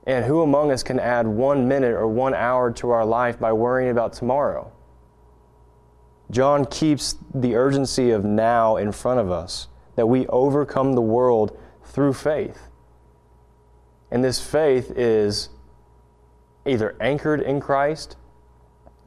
And 0.07 0.25
who 0.25 0.41
among 0.41 0.71
us 0.71 0.81
can 0.81 0.99
add 0.99 1.27
one 1.27 1.67
minute 1.67 1.91
or 1.91 2.07
one 2.07 2.33
hour 2.33 2.71
to 2.71 2.89
our 2.89 3.05
life 3.05 3.37
by 3.37 3.51
worrying 3.51 3.91
about 3.91 4.13
tomorrow? 4.13 4.71
John 6.31 6.65
keeps 6.65 7.15
the 7.33 7.55
urgency 7.55 8.11
of 8.11 8.23
now 8.23 8.75
in 8.77 8.91
front 8.91 9.19
of 9.19 9.31
us, 9.31 9.67
that 9.95 10.07
we 10.07 10.27
overcome 10.27 10.93
the 10.93 11.01
world 11.01 11.57
through 11.83 12.13
faith. 12.13 12.67
And 14.11 14.23
this 14.23 14.39
faith 14.39 14.91
is 14.95 15.49
either 16.65 16.95
anchored 17.01 17.41
in 17.41 17.59
Christ 17.59 18.15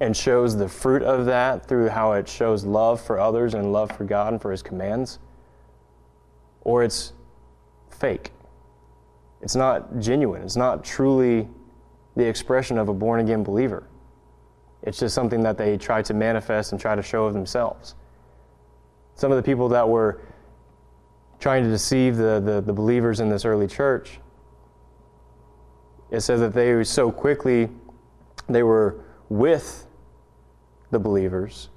and 0.01 0.17
shows 0.17 0.57
the 0.57 0.69
fruit 0.69 1.03
of 1.03 1.27
that 1.27 1.67
through 1.67 1.89
how 1.89 2.13
it 2.13 2.29
shows 2.29 2.65
love 2.65 3.01
for 3.01 3.21
others 3.21 3.55
and 3.55 3.73
love 3.73 3.93
for 3.93 4.05
God 4.05 4.33
and 4.33 4.43
for 4.43 4.51
His 4.51 4.63
commands, 4.63 5.21
or 6.63 6.83
it's 6.83 7.13
fake. 7.89 8.33
It's 9.41 9.55
not 9.55 10.01
genuine. 10.01 10.43
It's 10.43 10.57
not 10.57 10.85
truly 10.85 11.49
the 12.17 12.27
expression 12.27 12.79
of 12.79 12.89
a 12.89 12.95
born 12.95 13.21
again 13.21 13.45
believer. 13.45 13.89
It's 14.83 14.99
just 14.99 15.15
something 15.15 15.43
that 15.43 15.57
they 15.57 15.77
try 15.77 16.03
to 16.03 16.15
manifest 16.15 16.73
and 16.73 16.81
try 16.81 16.95
to 16.95 17.03
show 17.03 17.25
of 17.25 17.35
themselves. 17.35 17.95
Some 19.15 19.31
of 19.31 19.37
the 19.37 19.43
people 19.43 19.69
that 19.69 19.89
were 19.89 20.21
trying 21.39 21.65
to 21.65 21.71
deceive 21.71 22.17
the, 22.17 22.41
the, 22.45 22.61
the 22.61 22.73
believers 22.73 23.21
in 23.21 23.29
this 23.29 23.45
early 23.45 23.67
church, 23.67 24.19
it 26.11 26.21
says 26.21 26.41
that 26.41 26.53
they 26.53 26.83
so 26.85 27.11
quickly, 27.11 27.69
they 28.49 28.63
were 28.63 29.05
with 29.29 29.87
the 30.91 30.99
believers, 30.99 31.71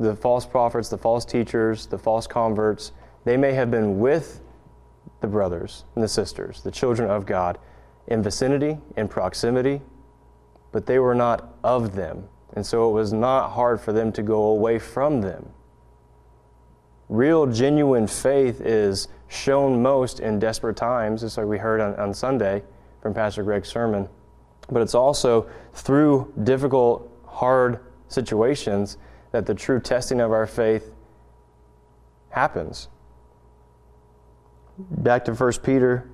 the 0.00 0.16
false 0.16 0.46
prophets, 0.46 0.88
the 0.88 0.98
false 0.98 1.24
teachers, 1.24 1.86
the 1.86 1.98
false 1.98 2.26
converts. 2.26 2.92
They 3.24 3.36
may 3.36 3.52
have 3.52 3.70
been 3.70 3.98
with 3.98 4.40
the 5.20 5.26
brothers 5.26 5.84
and 5.94 6.02
the 6.02 6.08
sisters, 6.08 6.62
the 6.62 6.70
children 6.70 7.10
of 7.10 7.26
God, 7.26 7.58
in 8.06 8.22
vicinity, 8.22 8.78
in 8.96 9.08
proximity, 9.08 9.80
but 10.72 10.86
they 10.86 10.98
were 10.98 11.14
not 11.14 11.54
of 11.62 11.94
them. 11.94 12.28
And 12.54 12.64
so 12.64 12.88
it 12.88 12.92
was 12.92 13.12
not 13.12 13.50
hard 13.50 13.80
for 13.80 13.92
them 13.92 14.12
to 14.12 14.22
go 14.22 14.44
away 14.44 14.78
from 14.78 15.20
them. 15.20 15.50
Real, 17.08 17.46
genuine 17.46 18.06
faith 18.06 18.60
is 18.60 19.08
shown 19.28 19.82
most 19.82 20.20
in 20.20 20.38
desperate 20.38 20.76
times, 20.76 21.20
just 21.20 21.36
like 21.36 21.46
we 21.46 21.58
heard 21.58 21.80
on, 21.80 21.94
on 21.96 22.14
Sunday 22.14 22.62
from 23.02 23.12
Pastor 23.12 23.42
Greg's 23.42 23.68
sermon. 23.68 24.08
But 24.70 24.80
it's 24.80 24.94
also 24.94 25.48
through 25.74 26.32
difficult, 26.44 27.10
hard 27.26 27.80
situations 28.08 28.96
that 29.32 29.46
the 29.46 29.54
true 29.54 29.80
testing 29.80 30.20
of 30.20 30.32
our 30.32 30.46
faith 30.46 30.92
happens. 32.30 32.88
Back 34.78 35.24
to 35.26 35.34
1 35.34 35.52
Peter 35.62 36.08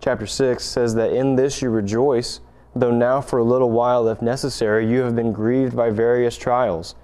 chapter 0.00 0.26
6 0.26 0.64
says 0.64 0.94
that 0.94 1.12
in 1.12 1.36
this 1.36 1.62
you 1.62 1.70
rejoice 1.70 2.40
though 2.74 2.90
now 2.90 3.20
for 3.20 3.38
a 3.38 3.44
little 3.44 3.70
while, 3.70 4.08
if 4.08 4.22
necessary, 4.22 4.88
you 4.90 5.00
have 5.00 5.14
been 5.14 5.32
grieved 5.32 5.76
by 5.76 5.90
various 5.90 6.36
trials, 6.36 6.94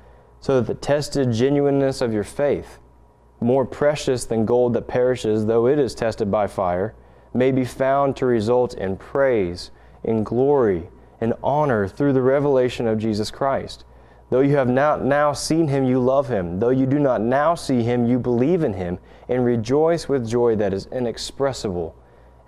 so 0.41 0.61
that 0.61 0.67
the 0.67 0.81
tested 0.81 1.33
genuineness 1.33 2.01
of 2.01 2.13
your 2.13 2.25
faith, 2.25 2.79
more 3.41 3.65
precious 3.65 4.25
than 4.25 4.47
gold 4.47 4.73
that 4.73 4.89
perishes, 4.89 5.47
though 5.47 5.67
it 5.67 5.79
is 5.79 5.95
tested 5.95 6.31
by 6.31 6.47
fire, 6.47 6.95
may 7.35 7.53
be 7.53 7.65
found 7.65 8.17
to 8.17 8.27
result 8.27 8.75
in 8.75 8.97
praise, 8.97 9.71
in 10.03 10.25
glory, 10.25 10.89
in 11.21 11.35
honor 11.43 11.87
through 11.87 12.13
the 12.13 12.23
revelation 12.23 12.87
of 12.87 12.99
Jesus 12.99 13.31
Christ. 13.31 13.85
Though 14.31 14.41
you 14.41 14.57
have 14.57 14.69
not 14.69 15.05
now 15.05 15.33
seen 15.33 15.69
him, 15.69 15.85
you 15.85 15.99
love 16.01 16.29
him. 16.29 16.59
Though 16.59 16.69
you 16.69 16.87
do 16.87 16.99
not 16.99 17.21
now 17.21 17.55
see 17.55 17.83
him, 17.83 18.07
you 18.07 18.19
believe 18.19 18.63
in 18.63 18.75
him, 18.75 18.99
and 19.29 19.45
rejoice 19.45 20.09
with 20.09 20.29
joy 20.29 20.57
that 20.57 20.75
is 20.75 20.87
inexpressible 20.87 21.95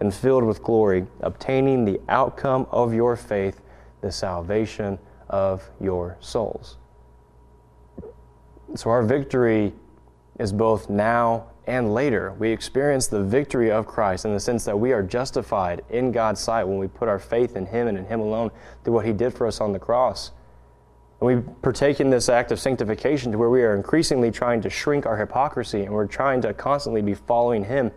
and 0.00 0.12
filled 0.12 0.44
with 0.44 0.62
glory, 0.62 1.06
obtaining 1.20 1.84
the 1.84 2.00
outcome 2.08 2.66
of 2.70 2.92
your 2.94 3.16
faith, 3.16 3.60
the 4.00 4.10
salvation 4.10 4.98
of 5.28 5.70
your 5.80 6.16
souls. 6.20 6.78
So, 8.74 8.90
our 8.90 9.02
victory 9.02 9.72
is 10.38 10.52
both 10.52 10.88
now 10.88 11.46
and 11.66 11.92
later. 11.92 12.32
We 12.38 12.50
experience 12.50 13.06
the 13.06 13.22
victory 13.22 13.70
of 13.70 13.86
Christ 13.86 14.24
in 14.24 14.32
the 14.32 14.40
sense 14.40 14.64
that 14.64 14.78
we 14.78 14.92
are 14.92 15.02
justified 15.02 15.82
in 15.90 16.12
God's 16.12 16.40
sight 16.40 16.64
when 16.64 16.78
we 16.78 16.88
put 16.88 17.08
our 17.08 17.18
faith 17.18 17.56
in 17.56 17.66
Him 17.66 17.86
and 17.86 17.98
in 17.98 18.04
Him 18.06 18.20
alone 18.20 18.50
through 18.82 18.94
what 18.94 19.06
He 19.06 19.12
did 19.12 19.34
for 19.34 19.46
us 19.46 19.60
on 19.60 19.72
the 19.72 19.78
cross. 19.78 20.32
And 21.20 21.26
we 21.26 21.52
partake 21.62 22.00
in 22.00 22.10
this 22.10 22.28
act 22.28 22.50
of 22.50 22.58
sanctification 22.58 23.30
to 23.32 23.38
where 23.38 23.50
we 23.50 23.62
are 23.62 23.76
increasingly 23.76 24.30
trying 24.30 24.62
to 24.62 24.70
shrink 24.70 25.04
our 25.04 25.16
hypocrisy 25.16 25.82
and 25.82 25.92
we're 25.92 26.06
trying 26.06 26.40
to 26.42 26.54
constantly 26.54 27.02
be 27.02 27.14
following 27.14 27.64
Him 27.64 27.90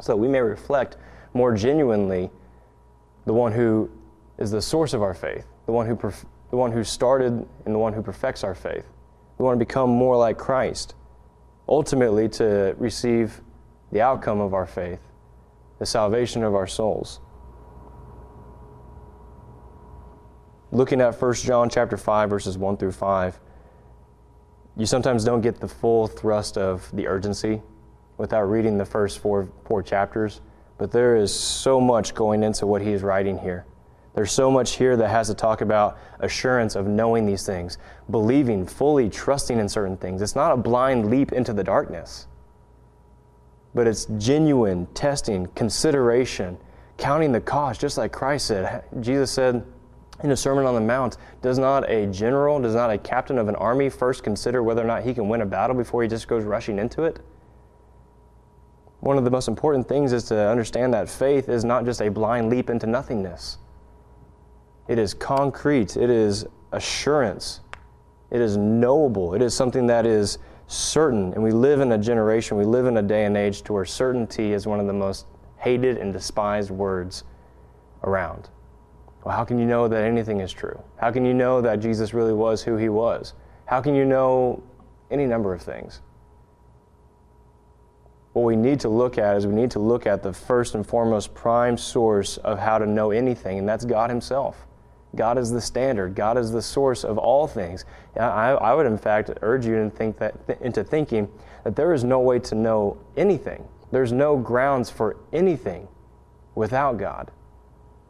so 0.00 0.12
that 0.12 0.16
we 0.16 0.26
may 0.28 0.40
reflect 0.40 0.96
more 1.34 1.54
genuinely 1.54 2.30
the 3.26 3.32
one 3.32 3.52
who 3.52 3.90
is 4.38 4.50
the 4.50 4.62
source 4.62 4.94
of 4.94 5.02
our 5.02 5.14
faith, 5.14 5.46
the 5.66 5.72
one 5.72 5.86
who, 5.86 5.96
perf- 5.96 6.24
the 6.50 6.56
one 6.56 6.72
who 6.72 6.82
started 6.84 7.32
and 7.64 7.74
the 7.74 7.78
one 7.78 7.92
who 7.92 8.02
perfects 8.02 8.44
our 8.44 8.54
faith. 8.54 8.86
We 9.38 9.44
want 9.44 9.58
to 9.58 9.64
become 9.64 9.90
more 9.90 10.16
like 10.16 10.38
Christ, 10.38 10.94
ultimately 11.68 12.28
to 12.30 12.74
receive 12.78 13.40
the 13.90 14.00
outcome 14.00 14.40
of 14.40 14.54
our 14.54 14.66
faith, 14.66 15.00
the 15.78 15.86
salvation 15.86 16.42
of 16.44 16.54
our 16.54 16.66
souls. 16.66 17.20
Looking 20.70 21.00
at 21.00 21.20
1 21.20 21.34
John 21.34 21.70
chapter 21.70 21.96
5 21.96 22.30
verses 22.30 22.58
1 22.58 22.76
through 22.76 22.92
5, 22.92 23.40
you 24.76 24.86
sometimes 24.86 25.24
don't 25.24 25.40
get 25.40 25.60
the 25.60 25.68
full 25.68 26.08
thrust 26.08 26.58
of 26.58 26.90
the 26.92 27.06
urgency 27.06 27.62
without 28.18 28.42
reading 28.42 28.76
the 28.76 28.84
first 28.84 29.20
four, 29.20 29.48
four 29.64 29.82
chapters. 29.82 30.40
But 30.78 30.90
there 30.90 31.16
is 31.16 31.32
so 31.32 31.80
much 31.80 32.14
going 32.14 32.42
into 32.42 32.66
what 32.66 32.82
he 32.82 32.92
is 32.92 33.02
writing 33.02 33.38
here. 33.38 33.64
There's 34.14 34.30
so 34.30 34.50
much 34.50 34.76
here 34.76 34.96
that 34.96 35.08
has 35.08 35.26
to 35.26 35.34
talk 35.34 35.60
about 35.60 35.98
assurance 36.20 36.76
of 36.76 36.86
knowing 36.86 37.26
these 37.26 37.44
things, 37.44 37.78
believing, 38.10 38.64
fully 38.64 39.10
trusting 39.10 39.58
in 39.58 39.68
certain 39.68 39.96
things. 39.96 40.22
It's 40.22 40.36
not 40.36 40.52
a 40.52 40.56
blind 40.56 41.10
leap 41.10 41.32
into 41.32 41.52
the 41.52 41.64
darkness, 41.64 42.28
but 43.74 43.88
it's 43.88 44.06
genuine 44.18 44.86
testing, 44.94 45.46
consideration, 45.56 46.56
counting 46.96 47.32
the 47.32 47.40
cost, 47.40 47.80
just 47.80 47.98
like 47.98 48.12
Christ 48.12 48.46
said. 48.46 48.84
Jesus 49.00 49.32
said 49.32 49.66
in 50.22 50.30
the 50.30 50.36
Sermon 50.36 50.64
on 50.64 50.74
the 50.74 50.80
Mount, 50.80 51.16
does 51.42 51.58
not 51.58 51.90
a 51.90 52.06
general, 52.06 52.60
does 52.60 52.76
not 52.76 52.90
a 52.90 52.98
captain 52.98 53.36
of 53.36 53.48
an 53.48 53.56
army 53.56 53.90
first 53.90 54.22
consider 54.22 54.62
whether 54.62 54.82
or 54.82 54.86
not 54.86 55.02
he 55.02 55.12
can 55.12 55.28
win 55.28 55.40
a 55.40 55.46
battle 55.46 55.74
before 55.74 56.02
he 56.02 56.08
just 56.08 56.28
goes 56.28 56.44
rushing 56.44 56.78
into 56.78 57.02
it? 57.02 57.18
One 59.04 59.18
of 59.18 59.24
the 59.24 59.30
most 59.30 59.48
important 59.48 59.86
things 59.86 60.14
is 60.14 60.24
to 60.24 60.48
understand 60.48 60.94
that 60.94 61.10
faith 61.10 61.50
is 61.50 61.62
not 61.62 61.84
just 61.84 62.00
a 62.00 62.08
blind 62.08 62.48
leap 62.48 62.70
into 62.70 62.86
nothingness. 62.86 63.58
It 64.88 64.98
is 64.98 65.12
concrete, 65.12 65.98
it 65.98 66.08
is 66.08 66.46
assurance, 66.72 67.60
it 68.30 68.40
is 68.40 68.56
knowable, 68.56 69.34
it 69.34 69.42
is 69.42 69.52
something 69.52 69.86
that 69.88 70.06
is 70.06 70.38
certain. 70.68 71.34
And 71.34 71.42
we 71.42 71.50
live 71.50 71.80
in 71.80 71.92
a 71.92 71.98
generation, 71.98 72.56
we 72.56 72.64
live 72.64 72.86
in 72.86 72.96
a 72.96 73.02
day 73.02 73.26
and 73.26 73.36
age 73.36 73.60
to 73.64 73.74
where 73.74 73.84
certainty 73.84 74.54
is 74.54 74.66
one 74.66 74.80
of 74.80 74.86
the 74.86 74.94
most 74.94 75.26
hated 75.58 75.98
and 75.98 76.10
despised 76.10 76.70
words 76.70 77.24
around. 78.04 78.48
Well, 79.22 79.36
how 79.36 79.44
can 79.44 79.58
you 79.58 79.66
know 79.66 79.86
that 79.86 80.02
anything 80.02 80.40
is 80.40 80.50
true? 80.50 80.82
How 80.96 81.10
can 81.10 81.26
you 81.26 81.34
know 81.34 81.60
that 81.60 81.76
Jesus 81.76 82.14
really 82.14 82.32
was 82.32 82.62
who 82.62 82.78
he 82.78 82.88
was? 82.88 83.34
How 83.66 83.82
can 83.82 83.94
you 83.94 84.06
know 84.06 84.62
any 85.10 85.26
number 85.26 85.52
of 85.52 85.60
things? 85.60 86.00
What 88.34 88.42
we 88.42 88.56
need 88.56 88.80
to 88.80 88.88
look 88.88 89.16
at 89.16 89.36
is 89.36 89.46
we 89.46 89.54
need 89.54 89.70
to 89.70 89.78
look 89.78 90.06
at 90.06 90.22
the 90.22 90.32
first 90.32 90.74
and 90.74 90.84
foremost 90.84 91.34
prime 91.34 91.78
source 91.78 92.36
of 92.38 92.58
how 92.58 92.78
to 92.78 92.86
know 92.86 93.12
anything, 93.12 93.60
and 93.60 93.68
that's 93.68 93.84
God 93.84 94.10
Himself. 94.10 94.66
God 95.14 95.38
is 95.38 95.52
the 95.52 95.60
standard. 95.60 96.16
God 96.16 96.36
is 96.36 96.50
the 96.50 96.60
source 96.60 97.04
of 97.04 97.16
all 97.16 97.46
things. 97.46 97.84
I, 98.18 98.50
I 98.50 98.74
would, 98.74 98.86
in 98.86 98.98
fact, 98.98 99.30
urge 99.42 99.64
you 99.64 99.76
to 99.84 99.88
think 99.88 100.18
that, 100.18 100.34
into 100.60 100.82
thinking 100.82 101.28
that 101.62 101.76
there 101.76 101.92
is 101.92 102.02
no 102.02 102.18
way 102.18 102.40
to 102.40 102.56
know 102.56 102.98
anything. 103.16 103.66
There's 103.92 104.10
no 104.10 104.36
grounds 104.36 104.90
for 104.90 105.16
anything 105.32 105.86
without 106.56 106.98
God, 106.98 107.30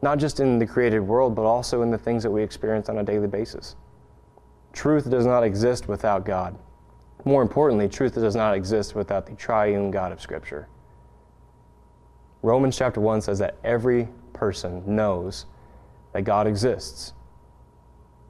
not 0.01 0.17
just 0.17 0.39
in 0.39 0.57
the 0.57 0.65
created 0.65 1.01
world, 1.01 1.35
but 1.35 1.43
also 1.43 1.83
in 1.83 1.91
the 1.91 1.99
things 1.99 2.23
that 2.23 2.31
we 2.31 2.41
experience 2.41 2.89
on 2.89 2.97
a 2.97 3.03
daily 3.03 3.27
basis. 3.27 3.75
Truth 4.73 5.11
does 5.11 5.27
not 5.27 5.43
exist 5.43 5.87
without 5.87 6.25
God. 6.25 6.57
More 7.25 7.41
importantly, 7.41 7.89
truth 7.89 8.13
does 8.13 8.35
not 8.35 8.55
exist 8.55 8.93
without 8.93 9.25
the 9.25 9.33
triune 9.33 9.89
God 9.89 10.11
of 10.11 10.21
Scripture. 10.21 10.67
Romans 12.43 12.77
chapter 12.77 13.01
1 13.01 13.21
says 13.21 13.39
that 13.39 13.57
every 13.63 14.07
person 14.31 14.83
knows 14.85 15.47
that 16.13 16.21
God 16.21 16.45
exists, 16.45 17.13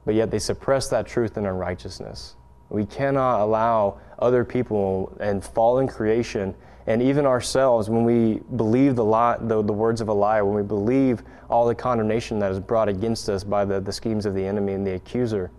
but 0.06 0.14
yet 0.14 0.30
they 0.30 0.38
suppress 0.38 0.88
that 0.88 1.06
truth 1.06 1.36
in 1.36 1.44
unrighteousness. 1.44 2.36
We 2.70 2.86
cannot 2.86 3.40
allow 3.40 4.00
other 4.18 4.44
people 4.44 5.14
and 5.20 5.44
fallen 5.44 5.86
creation 5.86 6.54
and 6.86 7.02
even 7.02 7.26
ourselves 7.26 7.90
when 7.90 8.04
we 8.04 8.40
believe 8.56 8.96
the, 8.96 9.04
lie, 9.04 9.36
the, 9.38 9.60
the, 9.62 9.72
words 9.72 10.00
of 10.00 10.08
a 10.08 10.12
liar, 10.12 10.44
when 10.44 10.54
we 10.54 10.62
believe 10.62 11.22
all 11.50 11.66
the 11.66 11.74
condemnation 11.74 12.38
that 12.38 12.50
is 12.50 12.60
brought 12.60 12.88
against 12.88 13.28
us 13.28 13.44
by 13.44 13.64
the, 13.64 13.80
the 13.80 13.92
schemes 13.92 14.24
of 14.24 14.34
the 14.34 14.44
enemy 14.44 14.72
and 14.72 14.86
the 14.86 14.94
accuser, 14.94 15.50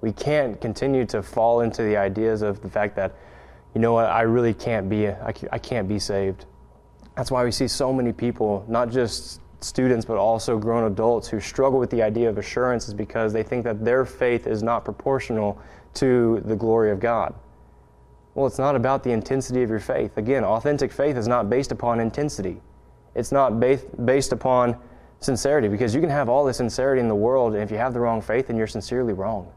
we 0.00 0.12
can't 0.12 0.60
continue 0.60 1.04
to 1.06 1.22
fall 1.22 1.60
into 1.60 1.82
the 1.82 1.96
ideas 1.96 2.42
of 2.42 2.60
the 2.60 2.68
fact 2.68 2.94
that, 2.96 3.14
you 3.74 3.80
know 3.80 3.92
what, 3.92 4.06
I 4.06 4.22
really 4.22 4.54
can't 4.54 4.88
be, 4.88 5.08
I, 5.08 5.32
can't 5.58 5.88
be 5.88 5.98
saved. 5.98 6.46
That's 7.16 7.30
why 7.30 7.44
we 7.44 7.50
see 7.50 7.66
so 7.66 7.92
many 7.92 8.12
people, 8.12 8.64
not 8.68 8.90
just 8.90 9.40
students, 9.60 10.04
but 10.04 10.16
also 10.16 10.56
grown 10.56 10.84
adults 10.84 11.28
who 11.28 11.40
struggle 11.40 11.80
with 11.80 11.90
the 11.90 12.00
idea 12.02 12.28
of 12.28 12.38
assurance 12.38 12.86
is 12.86 12.94
because 12.94 13.32
they 13.32 13.42
think 13.42 13.64
that 13.64 13.84
their 13.84 14.04
faith 14.04 14.46
is 14.46 14.62
not 14.62 14.84
proportional 14.84 15.60
to 15.94 16.40
the 16.44 16.54
glory 16.54 16.92
of 16.92 17.00
God. 17.00 17.34
Well, 18.34 18.46
it's 18.46 18.58
not 18.58 18.76
about 18.76 19.02
the 19.02 19.10
intensity 19.10 19.64
of 19.64 19.70
your 19.70 19.80
faith. 19.80 20.16
Again, 20.16 20.44
authentic 20.44 20.92
faith 20.92 21.16
is 21.16 21.26
not 21.26 21.50
based 21.50 21.72
upon 21.72 21.98
intensity. 21.98 22.60
It's 23.16 23.32
not 23.32 23.58
based 23.58 24.32
upon 24.32 24.76
sincerity 25.18 25.66
because 25.66 25.92
you 25.92 26.00
can 26.00 26.10
have 26.10 26.28
all 26.28 26.44
the 26.44 26.54
sincerity 26.54 27.00
in 27.00 27.08
the 27.08 27.16
world, 27.16 27.54
and 27.54 27.62
if 27.64 27.72
you 27.72 27.78
have 27.78 27.92
the 27.92 27.98
wrong 27.98 28.22
faith, 28.22 28.46
then 28.46 28.56
you're 28.56 28.68
sincerely 28.68 29.12
wrong. 29.12 29.50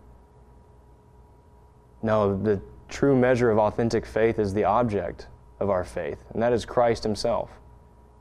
No, 2.03 2.35
the 2.35 2.59
true 2.89 3.15
measure 3.15 3.51
of 3.51 3.57
authentic 3.57 4.05
faith 4.05 4.39
is 4.39 4.53
the 4.53 4.63
object 4.63 5.27
of 5.59 5.69
our 5.69 5.83
faith, 5.83 6.23
and 6.33 6.41
that 6.41 6.53
is 6.53 6.65
Christ 6.65 7.03
Himself. 7.03 7.49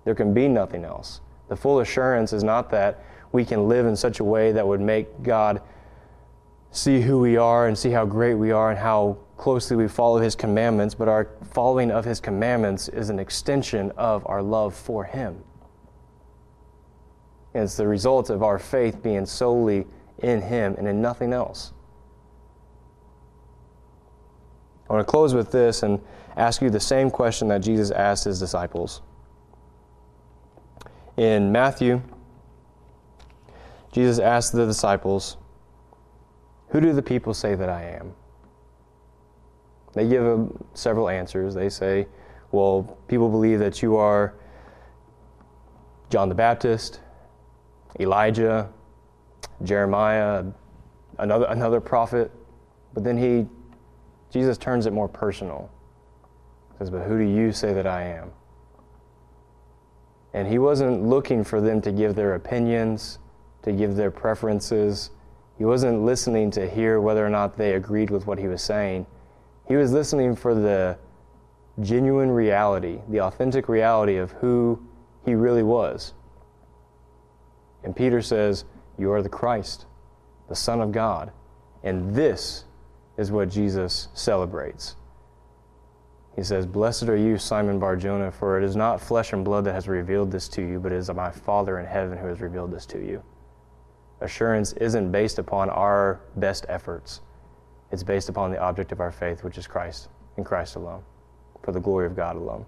There 0.04 0.14
can 0.14 0.32
be 0.34 0.48
nothing 0.48 0.84
else. 0.84 1.20
The 1.48 1.56
full 1.56 1.80
assurance 1.80 2.32
is 2.32 2.44
not 2.44 2.70
that 2.70 3.02
we 3.32 3.44
can 3.44 3.68
live 3.68 3.86
in 3.86 3.96
such 3.96 4.20
a 4.20 4.24
way 4.24 4.52
that 4.52 4.66
would 4.66 4.80
make 4.80 5.22
God 5.22 5.62
see 6.70 7.00
who 7.00 7.18
we 7.18 7.36
are 7.36 7.66
and 7.66 7.76
see 7.76 7.90
how 7.90 8.04
great 8.04 8.34
we 8.34 8.52
are 8.52 8.70
and 8.70 8.78
how 8.78 9.16
closely 9.36 9.76
we 9.76 9.88
follow 9.88 10.18
His 10.18 10.34
commandments, 10.34 10.94
but 10.94 11.08
our 11.08 11.28
following 11.50 11.90
of 11.90 12.04
His 12.04 12.20
commandments 12.20 12.88
is 12.88 13.10
an 13.10 13.18
extension 13.18 13.90
of 13.96 14.26
our 14.26 14.42
love 14.42 14.74
for 14.74 15.04
Him. 15.04 15.42
And 17.54 17.64
it's 17.64 17.76
the 17.76 17.88
result 17.88 18.30
of 18.30 18.42
our 18.42 18.58
faith 18.58 19.02
being 19.02 19.26
solely 19.26 19.86
in 20.18 20.42
Him 20.42 20.76
and 20.78 20.86
in 20.86 21.00
nothing 21.00 21.32
else. 21.32 21.72
I 24.90 24.94
want 24.94 25.06
to 25.06 25.10
close 25.10 25.34
with 25.34 25.52
this 25.52 25.84
and 25.84 26.00
ask 26.36 26.60
you 26.60 26.68
the 26.68 26.80
same 26.80 27.12
question 27.12 27.46
that 27.48 27.58
Jesus 27.58 27.92
asked 27.92 28.24
His 28.24 28.40
disciples. 28.40 29.02
In 31.16 31.52
Matthew, 31.52 32.02
Jesus 33.92 34.18
asked 34.18 34.52
the 34.52 34.66
disciples, 34.66 35.36
Who 36.70 36.80
do 36.80 36.92
the 36.92 37.02
people 37.02 37.34
say 37.34 37.54
that 37.54 37.68
I 37.68 37.84
am? 37.84 38.14
They 39.92 40.08
give 40.08 40.24
him 40.24 40.64
several 40.74 41.08
answers. 41.08 41.54
They 41.54 41.68
say, 41.68 42.08
Well, 42.50 42.98
people 43.06 43.28
believe 43.28 43.60
that 43.60 43.82
you 43.82 43.96
are 43.96 44.34
John 46.08 46.28
the 46.28 46.34
Baptist, 46.34 46.98
Elijah, 48.00 48.68
Jeremiah, 49.62 50.44
another, 51.18 51.46
another 51.46 51.80
prophet. 51.80 52.32
But 52.92 53.04
then 53.04 53.16
he, 53.16 53.46
Jesus 54.30 54.56
turns 54.56 54.86
it 54.86 54.92
more 54.92 55.08
personal. 55.08 55.70
He 56.72 56.78
says, 56.78 56.90
But 56.90 57.02
who 57.02 57.18
do 57.18 57.24
you 57.24 57.52
say 57.52 57.72
that 57.72 57.86
I 57.86 58.04
am? 58.04 58.30
And 60.32 60.46
he 60.46 60.58
wasn't 60.58 61.04
looking 61.04 61.42
for 61.42 61.60
them 61.60 61.80
to 61.82 61.90
give 61.90 62.14
their 62.14 62.34
opinions, 62.34 63.18
to 63.62 63.72
give 63.72 63.96
their 63.96 64.10
preferences. 64.10 65.10
He 65.58 65.64
wasn't 65.64 66.04
listening 66.04 66.50
to 66.52 66.68
hear 66.68 67.00
whether 67.00 67.26
or 67.26 67.30
not 67.30 67.56
they 67.56 67.74
agreed 67.74 68.10
with 68.10 68.26
what 68.26 68.38
he 68.38 68.46
was 68.46 68.62
saying. 68.62 69.06
He 69.66 69.76
was 69.76 69.92
listening 69.92 70.36
for 70.36 70.54
the 70.54 70.96
genuine 71.80 72.30
reality, 72.30 73.00
the 73.08 73.20
authentic 73.20 73.68
reality 73.68 74.16
of 74.16 74.32
who 74.32 74.80
he 75.24 75.34
really 75.34 75.62
was. 75.62 76.14
And 77.82 77.94
Peter 77.94 78.22
says, 78.22 78.64
You 78.98 79.12
are 79.12 79.22
the 79.22 79.28
Christ, 79.28 79.86
the 80.48 80.54
Son 80.54 80.80
of 80.80 80.92
God. 80.92 81.32
And 81.82 82.14
this 82.14 82.64
is 83.20 83.30
what 83.30 83.50
Jesus 83.50 84.08
celebrates. 84.14 84.96
He 86.34 86.42
says, 86.42 86.64
Blessed 86.64 87.02
are 87.02 87.16
you, 87.16 87.36
Simon 87.36 87.78
Barjona, 87.78 88.32
for 88.32 88.56
it 88.56 88.64
is 88.64 88.74
not 88.74 88.98
flesh 88.98 89.34
and 89.34 89.44
blood 89.44 89.64
that 89.66 89.74
has 89.74 89.88
revealed 89.88 90.30
this 90.30 90.48
to 90.48 90.62
you, 90.62 90.80
but 90.80 90.90
it 90.90 90.96
is 90.96 91.10
my 91.10 91.30
Father 91.30 91.78
in 91.78 91.84
heaven 91.84 92.16
who 92.16 92.28
has 92.28 92.40
revealed 92.40 92.72
this 92.72 92.86
to 92.86 92.98
you. 92.98 93.22
Assurance 94.22 94.72
isn't 94.72 95.12
based 95.12 95.38
upon 95.38 95.68
our 95.68 96.22
best 96.36 96.64
efforts, 96.70 97.20
it's 97.92 98.02
based 98.02 98.30
upon 98.30 98.50
the 98.50 98.58
object 98.58 98.90
of 98.90 99.00
our 99.00 99.12
faith, 99.12 99.44
which 99.44 99.58
is 99.58 99.66
Christ, 99.66 100.08
and 100.38 100.46
Christ 100.46 100.76
alone, 100.76 101.02
for 101.62 101.72
the 101.72 101.80
glory 101.80 102.06
of 102.06 102.16
God 102.16 102.36
alone. 102.36 102.64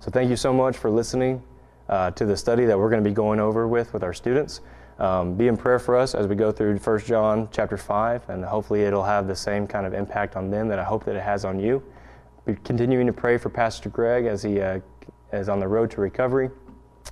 So 0.00 0.10
thank 0.10 0.30
you 0.30 0.36
so 0.36 0.52
much 0.52 0.76
for 0.76 0.90
listening 0.90 1.40
uh, 1.88 2.10
to 2.12 2.26
the 2.26 2.36
study 2.36 2.64
that 2.64 2.76
we're 2.76 2.90
going 2.90 3.04
to 3.04 3.08
be 3.08 3.14
going 3.14 3.38
over 3.38 3.68
with 3.68 3.92
with 3.92 4.02
our 4.02 4.14
students. 4.14 4.62
Um, 5.00 5.34
be 5.34 5.48
in 5.48 5.56
prayer 5.56 5.78
for 5.78 5.96
us 5.96 6.14
as 6.14 6.26
we 6.26 6.34
go 6.34 6.52
through 6.52 6.76
1 6.76 6.98
John 7.00 7.48
chapter 7.50 7.78
5, 7.78 8.28
and 8.28 8.44
hopefully 8.44 8.82
it'll 8.82 9.02
have 9.02 9.26
the 9.26 9.34
same 9.34 9.66
kind 9.66 9.86
of 9.86 9.94
impact 9.94 10.36
on 10.36 10.50
them 10.50 10.68
that 10.68 10.78
I 10.78 10.84
hope 10.84 11.04
that 11.06 11.16
it 11.16 11.22
has 11.22 11.46
on 11.46 11.58
you. 11.58 11.82
We're 12.44 12.56
continuing 12.64 13.06
to 13.06 13.12
pray 13.12 13.38
for 13.38 13.48
Pastor 13.48 13.88
Greg 13.88 14.26
as 14.26 14.42
he 14.42 14.60
uh, 14.60 14.80
is 15.32 15.48
on 15.48 15.58
the 15.58 15.66
road 15.66 15.90
to 15.92 16.02
recovery, 16.02 16.50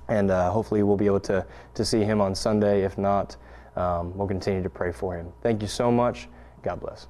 and 0.07 0.29
uh, 0.29 0.51
hopefully 0.51 0.83
we'll 0.83 0.97
be 0.97 1.07
able 1.07 1.19
to, 1.21 1.43
to 1.73 1.83
see 1.83 2.03
him 2.03 2.21
on 2.21 2.35
Sunday. 2.35 2.83
If 2.83 2.99
not, 2.99 3.35
um, 3.75 4.15
we'll 4.15 4.27
continue 4.27 4.61
to 4.61 4.69
pray 4.69 4.91
for 4.91 5.15
him. 5.15 5.31
Thank 5.41 5.63
you 5.63 5.67
so 5.67 5.91
much. 5.91 6.27
God 6.61 6.79
bless. 6.81 7.07